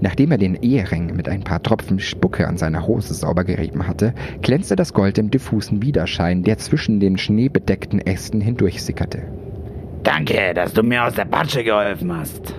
Nachdem 0.00 0.32
er 0.32 0.38
den 0.38 0.54
Ehering 0.56 1.14
mit 1.14 1.28
ein 1.28 1.42
paar 1.42 1.62
Tropfen 1.62 2.00
Spucke 2.00 2.46
an 2.46 2.56
seiner 2.56 2.86
Hose 2.86 3.14
sauber 3.14 3.44
gerieben 3.44 3.86
hatte, 3.86 4.14
glänzte 4.42 4.76
das 4.76 4.92
Gold 4.92 5.18
im 5.18 5.30
diffusen 5.30 5.82
Widerschein, 5.82 6.42
der 6.42 6.58
zwischen 6.58 7.00
den 7.00 7.16
schneebedeckten 7.16 8.00
Ästen 8.00 8.40
hindurchsickerte. 8.40 9.22
Danke, 10.02 10.52
dass 10.54 10.72
du 10.72 10.82
mir 10.82 11.04
aus 11.04 11.14
der 11.14 11.24
Patsche 11.24 11.64
geholfen 11.64 12.14
hast. 12.14 12.54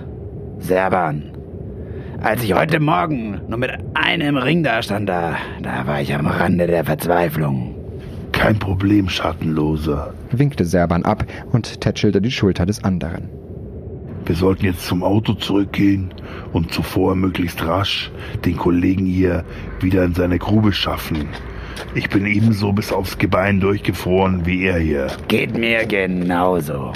Serban. 0.58 1.32
Als 2.20 2.42
ich 2.42 2.54
heute 2.54 2.80
Morgen 2.80 3.40
nur 3.48 3.58
mit 3.58 3.70
einem 3.94 4.36
Ring 4.36 4.62
da 4.62 4.82
stand, 4.82 5.08
da, 5.08 5.36
da 5.62 5.86
war 5.86 6.00
ich 6.00 6.14
am 6.14 6.26
Rande 6.26 6.66
der 6.66 6.84
Verzweiflung. 6.84 7.74
Kein 8.32 8.58
Problem, 8.58 9.08
Schattenloser. 9.08 10.12
winkte 10.32 10.64
Serban 10.64 11.04
ab 11.04 11.24
und 11.52 11.80
tätschelte 11.80 12.20
die 12.20 12.30
Schulter 12.30 12.66
des 12.66 12.82
anderen. 12.82 13.28
Wir 14.26 14.34
sollten 14.34 14.64
jetzt 14.64 14.84
zum 14.84 15.04
Auto 15.04 15.34
zurückgehen 15.34 16.12
und 16.52 16.72
zuvor 16.72 17.14
möglichst 17.14 17.64
rasch 17.64 18.10
den 18.44 18.56
Kollegen 18.56 19.06
hier 19.06 19.44
wieder 19.80 20.04
in 20.04 20.14
seine 20.14 20.38
Grube 20.38 20.72
schaffen. 20.72 21.28
Ich 21.94 22.08
bin 22.08 22.26
ebenso 22.26 22.72
bis 22.72 22.92
aufs 22.92 23.16
Gebein 23.18 23.60
durchgefroren 23.60 24.44
wie 24.44 24.64
er 24.64 24.78
hier. 24.78 25.06
Geht 25.28 25.56
mir 25.56 25.86
genauso. 25.86 26.92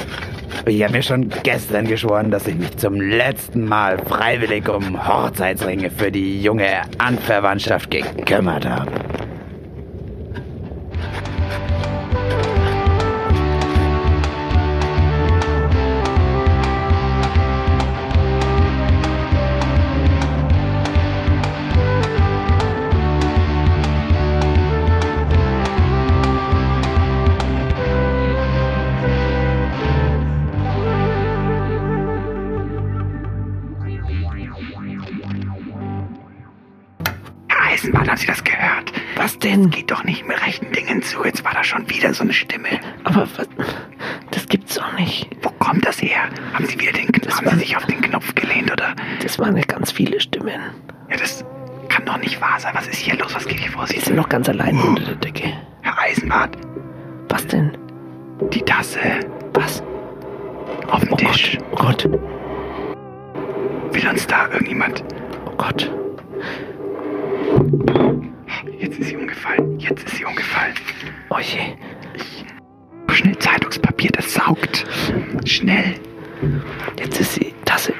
Ich 0.67 0.83
habe 0.83 0.95
mir 0.95 1.03
schon 1.03 1.31
gestern 1.43 1.87
geschworen, 1.87 2.31
dass 2.31 2.47
ich 2.47 2.57
mich 2.57 2.77
zum 2.77 3.01
letzten 3.01 3.65
Mal 3.65 3.99
freiwillig 3.99 4.69
um 4.69 5.07
Hochzeitsringe 5.07 5.91
für 5.91 6.11
die 6.11 6.43
junge 6.43 6.83
Anverwandtschaft 6.99 7.91
gekümmert 7.91 8.69
habe. 8.69 8.91
Allein 54.51 54.79
unter 54.81 55.05
der 55.05 55.15
Decke. 55.17 55.53
Herr 55.83 55.99
Eisenbart, 55.99 56.57
Was 57.29 57.47
denn? 57.47 57.77
die 58.53 58.63
Tasse 58.63 58.99
Was? 59.55 59.83
auf 60.89 61.01
dem 61.05 61.13
Oh 61.13 61.17
Tisch. 61.17 61.59
Gott, 61.75 62.07
oh 62.09 62.09
Gott, 62.09 63.95
Will 63.95 64.09
uns 64.09 64.27
da 64.27 64.49
irgendjemand? 64.53 65.05
oh 65.47 65.53
Gott. 65.57 65.91
Jetzt 68.79 68.99
ist 68.99 69.09
sie 69.09 69.17
umgefallen. 69.17 69.79
Jetzt 69.79 70.05
ist 70.07 70.17
sie 70.17 70.25
umgefallen. 70.25 70.75
Oh 71.31 71.39
je. 71.39 71.77
Schnell 73.15 73.39
Zeitungspapier, 73.39 74.11
das 74.13 74.33
saugt. 74.35 74.87
Schnell. 75.45 75.95
Jetzt 76.99 77.21
ist 77.21 77.37
die 77.37 77.53
Tasse. 77.65 77.93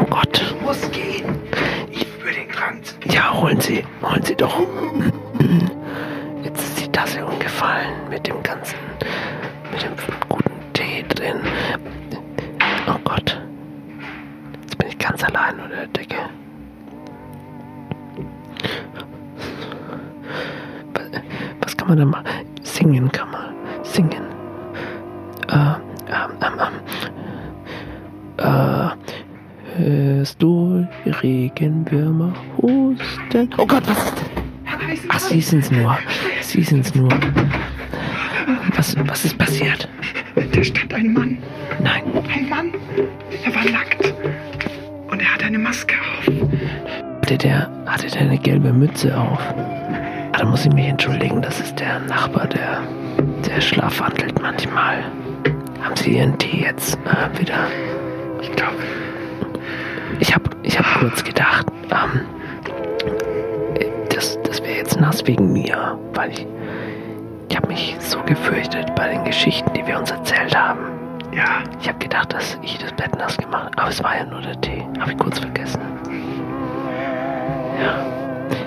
Oh 0.00 0.04
Gott. 0.10 0.54
Muss 0.62 0.90
gehen. 0.90 1.24
Ich 1.92 2.06
würde 2.22 2.34
den 2.40 2.48
Krank. 2.48 2.82
Ja, 3.10 3.32
holen 3.32 3.60
Sie, 3.60 3.84
holen 4.02 4.22
Sie 4.24 4.34
doch. 4.34 4.60
Tasse 7.00 7.24
umgefallen 7.24 8.10
mit 8.10 8.26
dem 8.26 8.42
ganzen, 8.42 8.76
mit 9.72 9.82
dem 9.82 9.92
guten 10.28 10.72
Tee 10.74 11.02
drin. 11.08 11.40
Oh 12.86 12.98
Gott. 13.04 13.40
Jetzt 14.60 14.76
bin 14.76 14.88
ich 14.88 14.98
ganz 14.98 15.24
allein 15.24 15.54
unter 15.60 15.76
der 15.76 15.86
Decke. 15.86 16.16
Was- 21.62 21.74
kann 21.74 21.88
man 21.88 21.96
da 21.96 22.04
machen? 22.04 22.26
Singen 22.62 23.10
kann 23.10 23.30
man. 23.30 23.54
Singen. 23.82 24.26
Äh, 25.48 25.54
ähm, 25.56 26.32
ähm, 26.42 26.60
ähm. 28.36 28.92
Äh, 29.78 29.78
hörst 30.18 30.42
du 30.42 30.86
Regenwürmer 31.06 32.34
husten? 32.58 33.48
Oh 33.56 33.66
Gott, 33.66 33.88
was 33.88 34.04
ist 34.04 34.14
denn? 34.18 35.06
Ach, 35.08 35.18
Sie 35.18 35.40
sind's 35.40 35.70
nur. 35.70 35.96
Sie 36.50 36.62
sind's 36.62 36.94
nur. 36.96 37.08
Was, 38.76 38.96
was 39.06 39.24
ist 39.24 39.38
passiert? 39.38 39.88
Da 40.34 40.64
stand 40.64 40.92
ein 40.92 41.12
Mann. 41.12 41.38
Nein. 41.80 42.02
Ein 42.34 42.48
Mann. 42.48 42.72
Er 43.44 43.54
war 43.54 43.64
nackt. 43.70 44.12
Und 45.08 45.20
er 45.20 45.32
hatte 45.34 45.44
eine 45.46 45.58
Maske 45.58 45.94
auf. 45.94 46.26
Hatte 47.22 47.38
der, 47.38 47.70
hatte 47.86 48.08
der 48.08 48.22
eine 48.22 48.38
gelbe 48.38 48.72
Mütze 48.72 49.16
auf? 49.16 49.38
Ah, 49.38 50.38
da 50.38 50.44
muss 50.44 50.66
ich 50.66 50.72
mich 50.72 50.86
entschuldigen. 50.86 51.40
Das 51.40 51.60
ist 51.60 51.78
der 51.78 52.00
Nachbar, 52.00 52.48
der, 52.48 52.82
der 53.46 53.60
schlafwandelt 53.60 54.40
manchmal. 54.42 55.04
Haben 55.80 55.94
Sie 55.96 56.16
Ihren 56.16 56.36
Tee 56.38 56.62
jetzt 56.62 56.98
äh, 57.04 57.40
wieder? 57.40 57.68
Ich 58.42 58.50
glaube, 58.52 58.76
Ich 60.18 60.34
habe 60.34 60.50
ich 60.64 60.76
hab 60.76 60.86
kurz 60.98 61.22
gedacht, 61.22 61.66
ähm, 61.90 62.20
äh, 62.20 62.39
nass 65.00 65.26
wegen 65.26 65.52
mir, 65.52 65.98
weil 66.14 66.30
ich, 66.30 66.46
ich 67.48 67.56
habe 67.56 67.68
mich 67.68 67.96
so 67.98 68.20
gefürchtet 68.22 68.94
bei 68.94 69.08
den 69.08 69.24
Geschichten, 69.24 69.72
die 69.74 69.86
wir 69.86 69.98
uns 69.98 70.10
erzählt 70.10 70.56
haben. 70.56 70.80
ja, 71.32 71.62
Ich 71.80 71.88
habe 71.88 71.98
gedacht, 71.98 72.32
dass 72.32 72.58
ich 72.62 72.78
das 72.78 72.92
Bett 72.92 73.16
nass 73.16 73.36
gemacht 73.36 73.64
habe, 73.72 73.78
aber 73.78 73.88
es 73.90 74.02
war 74.02 74.16
ja 74.16 74.24
nur 74.24 74.40
der 74.40 74.60
Tee. 74.60 74.84
Habe 75.00 75.12
ich 75.12 75.18
kurz 75.18 75.38
vergessen. 75.38 75.80
Ja. 77.82 78.04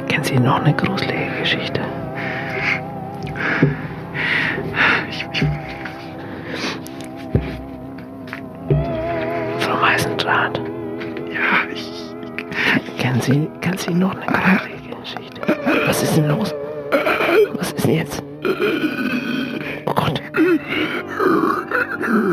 Kennen 0.08 0.24
Sie 0.24 0.40
noch 0.40 0.60
eine 0.60 0.74
gruselige 0.74 1.28
Geschichte? 1.40 1.82
ich, 5.10 5.26
ich, 5.32 5.46
Vom 9.60 9.84
Eisendraht. 9.84 10.60
ja, 11.32 11.70
ich, 11.72 12.16
Kennen 12.98 13.22
Sie, 13.22 13.50
kennen 13.62 13.78
Sie 13.78 13.94
noch 13.94 14.16
eine 14.16 14.26
gruselige 14.26 14.78
Geschichte? 14.78 14.83
Was 15.86 16.04
ist 16.04 16.18
denn 16.18 16.28
los? 16.28 16.54
Was 17.54 17.72
ist 17.72 17.86
denn 17.86 17.96
jetzt? 17.96 18.24
Oh 19.86 19.94
Gott. 19.94 20.22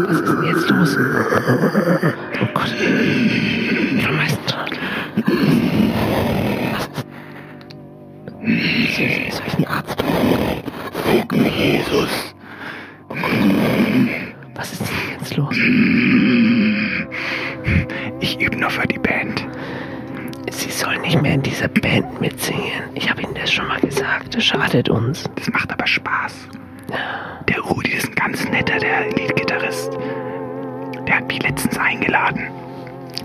Was 0.06 0.16
ist 0.16 0.28
denn 0.28 0.42
jetzt 0.44 0.70
los? 0.70 0.96
Oh 0.98 2.46
Gott. 2.54 2.74
Vom 4.02 4.18
Eisendraht. 4.18 4.72
Was 6.72 6.84
ist? 6.86 7.04
Soll 8.96 9.06
ich, 9.06 9.40
ich 9.46 9.54
einen 9.56 9.66
Arzt 9.66 10.02
holen? 10.02 10.62
Jesus. 11.56 12.34
Was 14.54 14.72
ist 14.72 14.80
denn 14.80 15.18
jetzt 15.18 15.36
los? 15.36 15.56
ich 18.20 18.40
übe 18.40 18.56
nur 18.56 18.70
für 18.70 18.86
die 18.86 18.98
Band. 18.98 19.46
Sollen 20.80 21.02
nicht 21.02 21.20
mehr 21.20 21.34
in 21.34 21.42
dieser 21.42 21.68
Band 21.68 22.22
mitsingen. 22.22 22.84
Ich 22.94 23.10
habe 23.10 23.20
Ihnen 23.20 23.34
das 23.34 23.52
schon 23.52 23.68
mal 23.68 23.78
gesagt. 23.80 24.34
Das 24.34 24.42
schadet 24.42 24.88
uns. 24.88 25.24
Das 25.34 25.46
macht 25.52 25.70
aber 25.70 25.86
Spaß. 25.86 26.48
Der 27.50 27.60
Rudi 27.60 27.90
ist 27.90 28.08
ein 28.08 28.14
ganz 28.14 28.48
netter, 28.48 28.78
der 28.78 29.10
Leadgitarrist. 29.10 29.92
Der 31.06 31.16
hat 31.16 31.28
mich 31.28 31.42
letztens 31.42 31.76
eingeladen. 31.76 32.48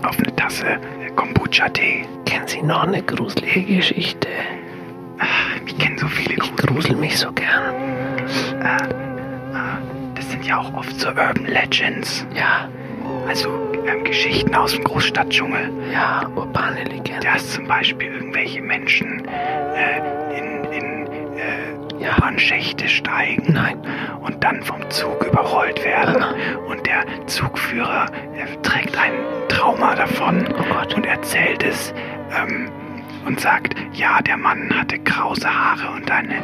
Auf 0.02 0.18
eine 0.18 0.36
Tasse 0.36 0.78
Kombucha-Tee. 1.16 2.04
Kennen 2.26 2.46
Sie 2.46 2.60
noch 2.60 2.82
eine 2.82 3.02
gruselige 3.02 3.76
Geschichte? 3.76 4.28
Ich 5.64 5.78
kenne 5.78 5.98
so 5.98 6.08
viele 6.08 6.34
Ich 6.34 6.56
grusel 6.56 6.94
mich 6.94 7.16
so 7.16 7.32
gern. 7.32 7.74
Das 10.14 10.30
sind 10.30 10.44
ja 10.44 10.58
auch 10.58 10.74
oft 10.74 11.00
so 11.00 11.08
Urban 11.08 11.46
Legends. 11.46 12.26
Ja, 12.34 12.68
Also 13.26 13.48
ähm, 13.86 14.04
Geschichten 14.04 14.54
aus 14.54 14.74
dem 14.74 14.84
Großstadtdschungel. 14.84 15.70
ja, 15.92 16.28
urbane 16.34 16.84
Legende. 16.84 17.20
Da 17.26 17.36
ist 17.36 17.52
zum 17.52 17.66
Beispiel 17.66 18.12
irgendwelche 18.12 18.62
Menschen 18.62 19.26
äh, 19.26 20.38
in, 20.38 20.64
in, 20.72 21.06
äh, 21.36 21.76
U-Bahn-Schächte 22.26 22.88
steigen 22.88 23.52
Nein. 23.52 23.78
und 24.20 24.42
dann 24.42 24.62
vom 24.62 24.88
Zug 24.90 25.24
überrollt 25.24 25.84
werden. 25.84 26.24
Und 26.66 26.86
der 26.86 27.04
Zugführer 27.26 28.06
er 28.36 28.62
trägt 28.62 28.98
ein 28.98 29.12
Trauma 29.48 29.94
davon 29.94 30.44
Oh 30.58 30.96
und 30.96 31.06
erzählt 31.06 31.62
es 31.62 31.94
ähm, 32.36 32.68
und 33.26 33.40
sagt, 33.40 33.74
ja, 33.92 34.20
der 34.22 34.36
Mann 34.36 34.70
hatte 34.76 34.98
krause 34.98 35.48
Haare 35.48 35.94
und 35.94 36.10
eine 36.10 36.42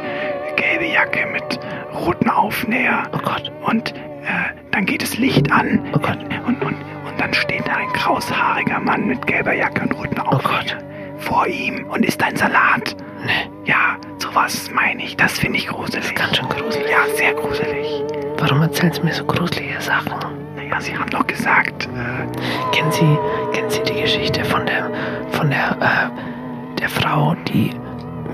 gelbe 0.55 0.85
Jacke 0.85 1.27
mit 1.27 1.59
rotem 1.93 2.29
Aufnäher. 2.29 3.03
Oh 3.13 3.19
Gott. 3.19 3.51
Und 3.65 3.93
äh, 3.93 4.62
dann 4.73 4.85
geht 4.85 5.01
das 5.01 5.17
Licht 5.17 5.51
an 5.51 5.79
Oh 5.93 5.99
Gott. 5.99 6.17
und, 6.45 6.61
und, 6.63 6.73
und 6.75 7.19
dann 7.19 7.33
steht 7.33 7.65
da 7.67 7.75
ein 7.75 7.91
kraushaariger 7.93 8.79
Mann 8.79 9.07
mit 9.07 9.25
gelber 9.25 9.53
Jacke 9.53 9.81
und 9.83 9.93
rotem 9.95 10.21
Oh 10.25 10.35
Aufnäher 10.35 10.77
vor 11.19 11.47
ihm 11.47 11.85
und 11.87 12.03
isst 12.03 12.21
ein 12.21 12.35
Salat. 12.35 12.95
Nee, 13.25 13.49
Ja, 13.71 13.95
sowas 14.17 14.69
meine 14.73 15.03
ich. 15.03 15.15
Das 15.15 15.39
finde 15.39 15.57
ich 15.59 15.67
gruselig. 15.67 16.13
ganz 16.15 16.35
schön 16.35 16.49
gruselig. 16.49 16.89
Ja, 16.89 17.05
sehr 17.15 17.33
gruselig. 17.33 18.03
Warum 18.39 18.61
erzählen 18.61 18.91
Sie 18.91 19.01
mir 19.03 19.13
so 19.13 19.23
gruselige 19.23 19.79
Sachen? 19.79 20.11
Naja, 20.57 20.81
Sie 20.81 20.97
haben 20.97 21.09
doch 21.09 21.25
gesagt, 21.25 21.85
äh, 21.87 22.75
Kennen 22.75 22.91
Sie, 22.91 23.17
kennen 23.53 23.69
Sie 23.69 23.81
die 23.83 24.01
Geschichte 24.01 24.43
von 24.43 24.65
der, 24.65 24.91
von 25.31 25.49
der, 25.49 25.77
äh, 25.79 26.79
der 26.79 26.89
Frau, 26.89 27.35
die 27.47 27.69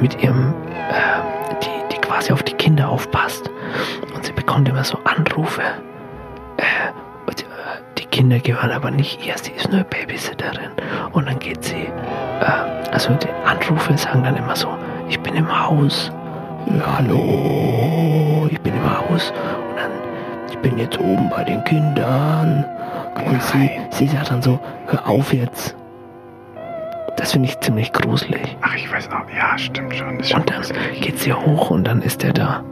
mit 0.02 0.19
ihrem, 0.23 0.54
äh, 0.89 1.60
die, 1.62 1.93
die 1.95 2.02
quasi 2.02 2.32
auf 2.32 2.41
die 2.41 2.54
Kinder 2.54 2.89
aufpasst 2.89 3.52
und 4.15 4.25
sie 4.25 4.32
bekommt 4.32 4.67
immer 4.69 4.84
so 4.84 4.97
Anrufe. 5.04 5.62
Kinder 8.19 8.39
gehören 8.39 8.71
aber 8.71 8.91
nicht 8.91 9.25
ihr, 9.25 9.34
sie 9.38 9.51
ist 9.51 9.71
nur 9.71 9.82
Babysitterin. 9.86 10.71
Und 11.13 11.25
dann 11.29 11.39
geht 11.39 11.63
sie, 11.63 11.88
äh, 12.41 12.91
also 12.91 13.13
die 13.13 13.29
Anrufe 13.45 13.97
sagen 13.97 14.23
dann 14.23 14.36
immer 14.36 14.58
so, 14.58 14.67
ich 15.08 15.17
bin 15.21 15.36
im 15.36 15.47
Haus. 15.47 16.12
Ja, 16.65 16.97
hallo, 16.97 18.45
ich 18.51 18.60
bin 18.60 18.73
im 18.75 18.84
Haus. 18.84 19.32
Und 19.69 19.77
dann, 19.77 19.91
ich 20.51 20.58
bin 20.58 20.77
jetzt 20.77 20.99
oben 20.99 21.29
bei 21.29 21.45
den 21.45 21.63
Kindern. 21.63 22.65
Und 23.25 23.41
sie, 23.41 23.71
sie 23.91 24.08
sagt 24.08 24.32
dann 24.32 24.41
so, 24.41 24.60
hör 24.88 25.08
auf 25.08 25.32
jetzt. 25.32 25.77
Das 27.15 27.32
finde 27.32 27.47
ich 27.47 27.58
ziemlich 27.62 27.93
gruselig. 27.93 28.58
ach, 28.60 28.75
ich 28.75 28.91
weiß 28.91 29.08
auch, 29.12 29.34
ja, 29.34 29.58
stimmt 29.58 29.95
schon. 29.95 30.19
Ist 30.19 30.32
schon 30.32 30.41
Und 30.41 30.49
dann 30.49 30.58
gruselig. 30.58 30.99
geht 30.99 31.19
sie 31.19 31.32
hoch 31.32 31.69
und 31.69 31.86
dann 31.86 32.01
ist 32.01 32.21
er 32.25 32.34
da. 32.34 32.65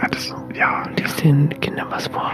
Ja, 0.00 0.08
das, 0.08 0.32
ja, 0.54 0.84
Liest 0.96 1.24
den 1.24 1.48
Kindern 1.58 1.88
was 1.90 2.06
vor. 2.06 2.30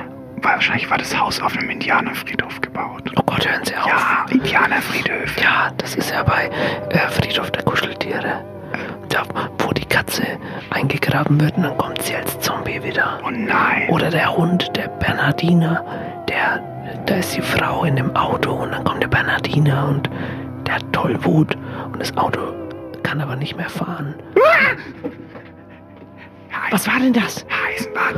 Wahrscheinlich 0.54 0.90
war 0.90 0.98
das 0.98 1.18
Haus 1.18 1.40
auf 1.40 1.56
einem 1.56 1.70
Indianerfriedhof 1.70 2.60
gebaut. 2.60 3.10
Oh 3.16 3.22
Gott, 3.24 3.46
hören 3.48 3.64
Sie 3.64 3.76
auf. 3.76 3.86
Ja, 3.86 4.26
Indianerfriedhöfe. 4.30 5.40
Ja, 5.40 5.70
das 5.78 5.94
ist 5.94 6.10
ja 6.10 6.22
bei 6.22 6.50
äh, 6.90 7.08
Friedhof 7.08 7.50
der 7.50 7.62
Kuscheltiere. 7.62 8.44
Da, 9.08 9.22
wo 9.58 9.72
die 9.72 9.84
Katze 9.84 10.24
eingegraben 10.70 11.40
wird 11.40 11.56
und 11.56 11.62
dann 11.62 11.78
kommt 11.78 12.02
sie 12.02 12.14
als 12.14 12.38
Zombie 12.40 12.82
wieder. 12.82 13.20
Oh 13.24 13.30
nein. 13.30 13.88
Oder 13.88 14.10
der 14.10 14.36
Hund, 14.36 14.70
der 14.76 14.88
Bernardiner, 14.88 15.84
der, 16.28 16.60
da 17.06 17.14
ist 17.16 17.36
die 17.36 17.42
Frau 17.42 17.84
in 17.84 17.96
dem 17.96 18.14
Auto 18.16 18.52
und 18.52 18.72
dann 18.72 18.84
kommt 18.84 19.02
der 19.02 19.08
Bernardiner 19.08 19.88
und 19.88 20.10
der 20.66 20.74
hat 20.76 20.92
Tollwut 20.92 21.56
und 21.92 22.00
das 22.00 22.16
Auto 22.16 22.40
kann 23.02 23.20
aber 23.20 23.36
nicht 23.36 23.56
mehr 23.56 23.70
fahren. 23.70 24.14
Was 26.70 26.86
war 26.86 26.98
denn 26.98 27.12
das? 27.12 27.46
Eisenbad. 27.68 28.16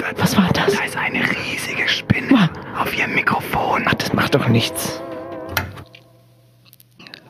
Da, 0.00 0.22
Was 0.22 0.36
war 0.36 0.52
das? 0.52 0.74
Da 0.74 0.84
ist 0.84 0.96
eine 0.96 1.22
riesige 1.22 1.88
Spinne 1.88 2.30
Was? 2.30 2.50
auf 2.78 2.96
ihrem 2.96 3.14
Mikrofon. 3.14 3.84
Ach, 3.86 3.94
das 3.94 4.12
macht 4.12 4.34
doch 4.34 4.48
nichts. 4.48 5.00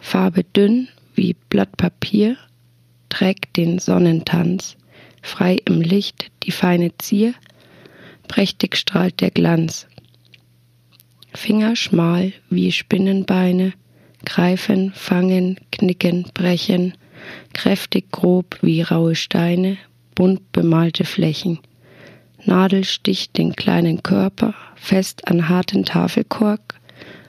Farbe 0.00 0.44
dünn 0.44 0.88
wie 1.14 1.34
Blatt 1.48 1.76
Papier, 1.76 2.36
trägt 3.08 3.56
den 3.56 3.78
Sonnentanz, 3.78 4.76
frei 5.22 5.58
im 5.64 5.80
Licht 5.80 6.30
die 6.42 6.52
feine 6.52 6.96
Zier, 6.98 7.34
prächtig 8.28 8.76
strahlt 8.76 9.20
der 9.20 9.30
Glanz. 9.30 9.86
Finger 11.34 11.76
schmal 11.76 12.32
wie 12.50 12.72
Spinnenbeine, 12.72 13.72
greifen, 14.24 14.92
fangen, 14.94 15.58
knicken, 15.72 16.26
brechen, 16.34 16.94
kräftig 17.52 18.10
grob 18.10 18.58
wie 18.62 18.82
raue 18.82 19.14
Steine, 19.14 19.78
bunt 20.16 20.50
bemalte 20.50 21.04
Flächen. 21.04 21.60
Nadel 22.44 22.82
sticht 22.82 23.38
den 23.38 23.54
kleinen 23.54 24.02
Körper 24.02 24.54
fest 24.74 25.28
an 25.28 25.48
harten 25.48 25.84
Tafelkork, 25.84 26.80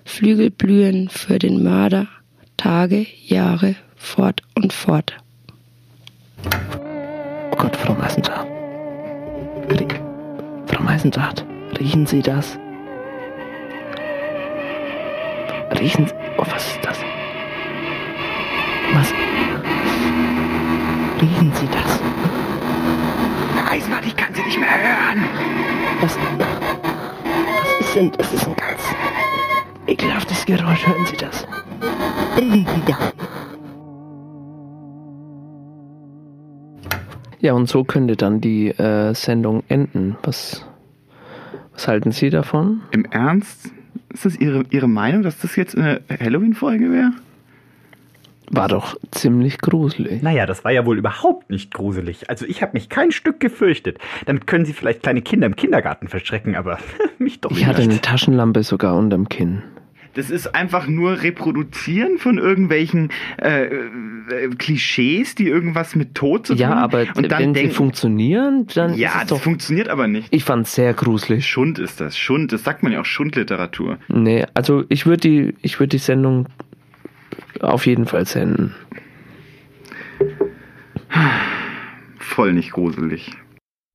Flügel 0.05 0.49
blühen 0.49 1.09
für 1.09 1.37
den 1.37 1.61
Mörder, 1.61 2.07
Tage, 2.55 3.05
Jahre, 3.25 3.75
fort 3.95 4.41
und 4.55 4.73
fort. 4.73 5.13
Oh 7.51 7.55
Gott, 7.55 7.75
Frau 7.75 7.93
Meisendraht. 7.93 8.47
Rie 9.69 9.87
Frau 10.67 10.83
Meisendraht, 10.83 11.45
riechen 11.79 12.05
Sie 12.05 12.21
das? 12.21 12.57
Riechen 15.79 16.07
Sie... 16.07 16.13
Oh, 16.37 16.45
was 16.49 16.67
ist 16.67 16.79
das? 16.83 16.99
Was? 18.93 19.13
Riechen 21.21 21.51
Sie 21.53 21.67
das? 21.67 21.86
Eisenbad, 23.87 24.05
ich 24.05 24.15
kann 24.17 24.33
sie 24.33 24.41
nicht 24.43 24.59
mehr 24.59 24.69
hören. 24.69 25.23
Was? 26.01 26.17
Was 26.19 27.87
ist 27.87 27.95
denn... 27.95 28.11
Das 28.17 28.33
ist 28.33 28.47
ein 28.47 28.55
ganz 28.55 28.81
ekelhaftes 29.87 30.45
Geräusch. 30.45 30.85
Hören 30.85 31.05
Sie 31.05 31.15
das? 31.15 31.47
Das? 32.85 33.13
Ja, 37.39 37.53
und 37.53 37.69
so 37.69 37.83
könnte 37.85 38.17
dann 38.17 38.41
die 38.41 38.67
äh, 38.69 39.13
Sendung 39.13 39.63
enden. 39.69 40.17
Was, 40.23 40.65
was 41.73 41.87
halten 41.87 42.11
Sie 42.11 42.29
davon? 42.29 42.81
Im 42.91 43.05
Ernst? 43.05 43.71
Ist 44.09 44.25
das 44.25 44.35
Ihre, 44.35 44.65
Ihre 44.69 44.89
Meinung, 44.89 45.23
dass 45.23 45.39
das 45.39 45.55
jetzt 45.55 45.77
eine 45.77 46.01
Halloween-Folge 46.09 46.91
wäre? 46.91 47.11
War 48.49 48.67
doch 48.69 48.95
ziemlich 49.11 49.57
gruselig. 49.59 50.21
Naja, 50.21 50.45
das 50.45 50.63
war 50.63 50.71
ja 50.71 50.85
wohl 50.85 50.97
überhaupt 50.97 51.49
nicht 51.49 51.73
gruselig. 51.73 52.29
Also 52.29 52.45
ich 52.45 52.61
habe 52.61 52.71
mich 52.73 52.87
kein 52.89 53.11
Stück 53.11 53.39
gefürchtet. 53.39 53.97
Damit 54.25 54.47
können 54.47 54.65
Sie 54.65 54.73
vielleicht 54.73 55.03
kleine 55.03 55.21
Kinder 55.21 55.47
im 55.47 55.55
Kindergarten 55.55 56.07
verschrecken, 56.07 56.55
aber 56.55 56.77
mich 57.19 57.41
doch 57.41 57.51
Ich 57.51 57.65
hatte 57.65 57.81
eine 57.81 57.93
nicht. 57.93 58.05
Taschenlampe 58.05 58.63
sogar 58.63 58.95
unterm 58.97 59.27
Kinn. 59.29 59.63
Das 60.13 60.31
ist 60.31 60.55
einfach 60.55 60.87
nur 60.87 61.21
Reproduzieren 61.21 62.17
von 62.17 62.39
irgendwelchen 62.39 63.09
äh, 63.39 63.65
äh, 63.65 63.79
Klischees, 64.57 65.35
die 65.35 65.47
irgendwas 65.47 65.95
mit 65.95 66.15
Tod 66.15 66.47
zu 66.47 66.53
tun 66.53 66.59
Ja, 66.61 66.69
haben. 66.69 66.79
aber 66.79 67.05
und 67.15 67.31
dann 67.31 67.39
wenn 67.39 67.53
sie 67.53 67.59
denken, 67.61 67.75
funktionieren, 67.75 68.65
dann 68.73 68.95
ja, 68.95 69.09
ist 69.09 69.13
es 69.15 69.19
das 69.21 69.29
doch... 69.29 69.41
funktioniert 69.41 69.89
aber 69.89 70.07
nicht. 70.07 70.33
Ich 70.33 70.43
fand's 70.43 70.73
sehr 70.73 70.95
gruselig. 70.95 71.45
Schund 71.45 71.77
ist 71.77 72.01
das. 72.01 72.17
Schund, 72.17 72.51
das 72.51 72.63
sagt 72.63 72.81
man 72.81 72.93
ja 72.93 73.01
auch 73.01 73.05
Schundliteratur. 73.05 73.99
Nee, 74.07 74.45
also 74.55 74.85
ich 74.89 75.05
würde 75.05 75.19
die, 75.19 75.53
ich 75.61 75.79
würde 75.79 75.89
die 75.89 75.97
Sendung 75.99 76.47
auf 77.61 77.85
jeden 77.85 78.05
Fall 78.05 78.25
senden. 78.25 78.75
Voll 82.19 82.53
nicht 82.53 82.71
gruselig. 82.71 83.31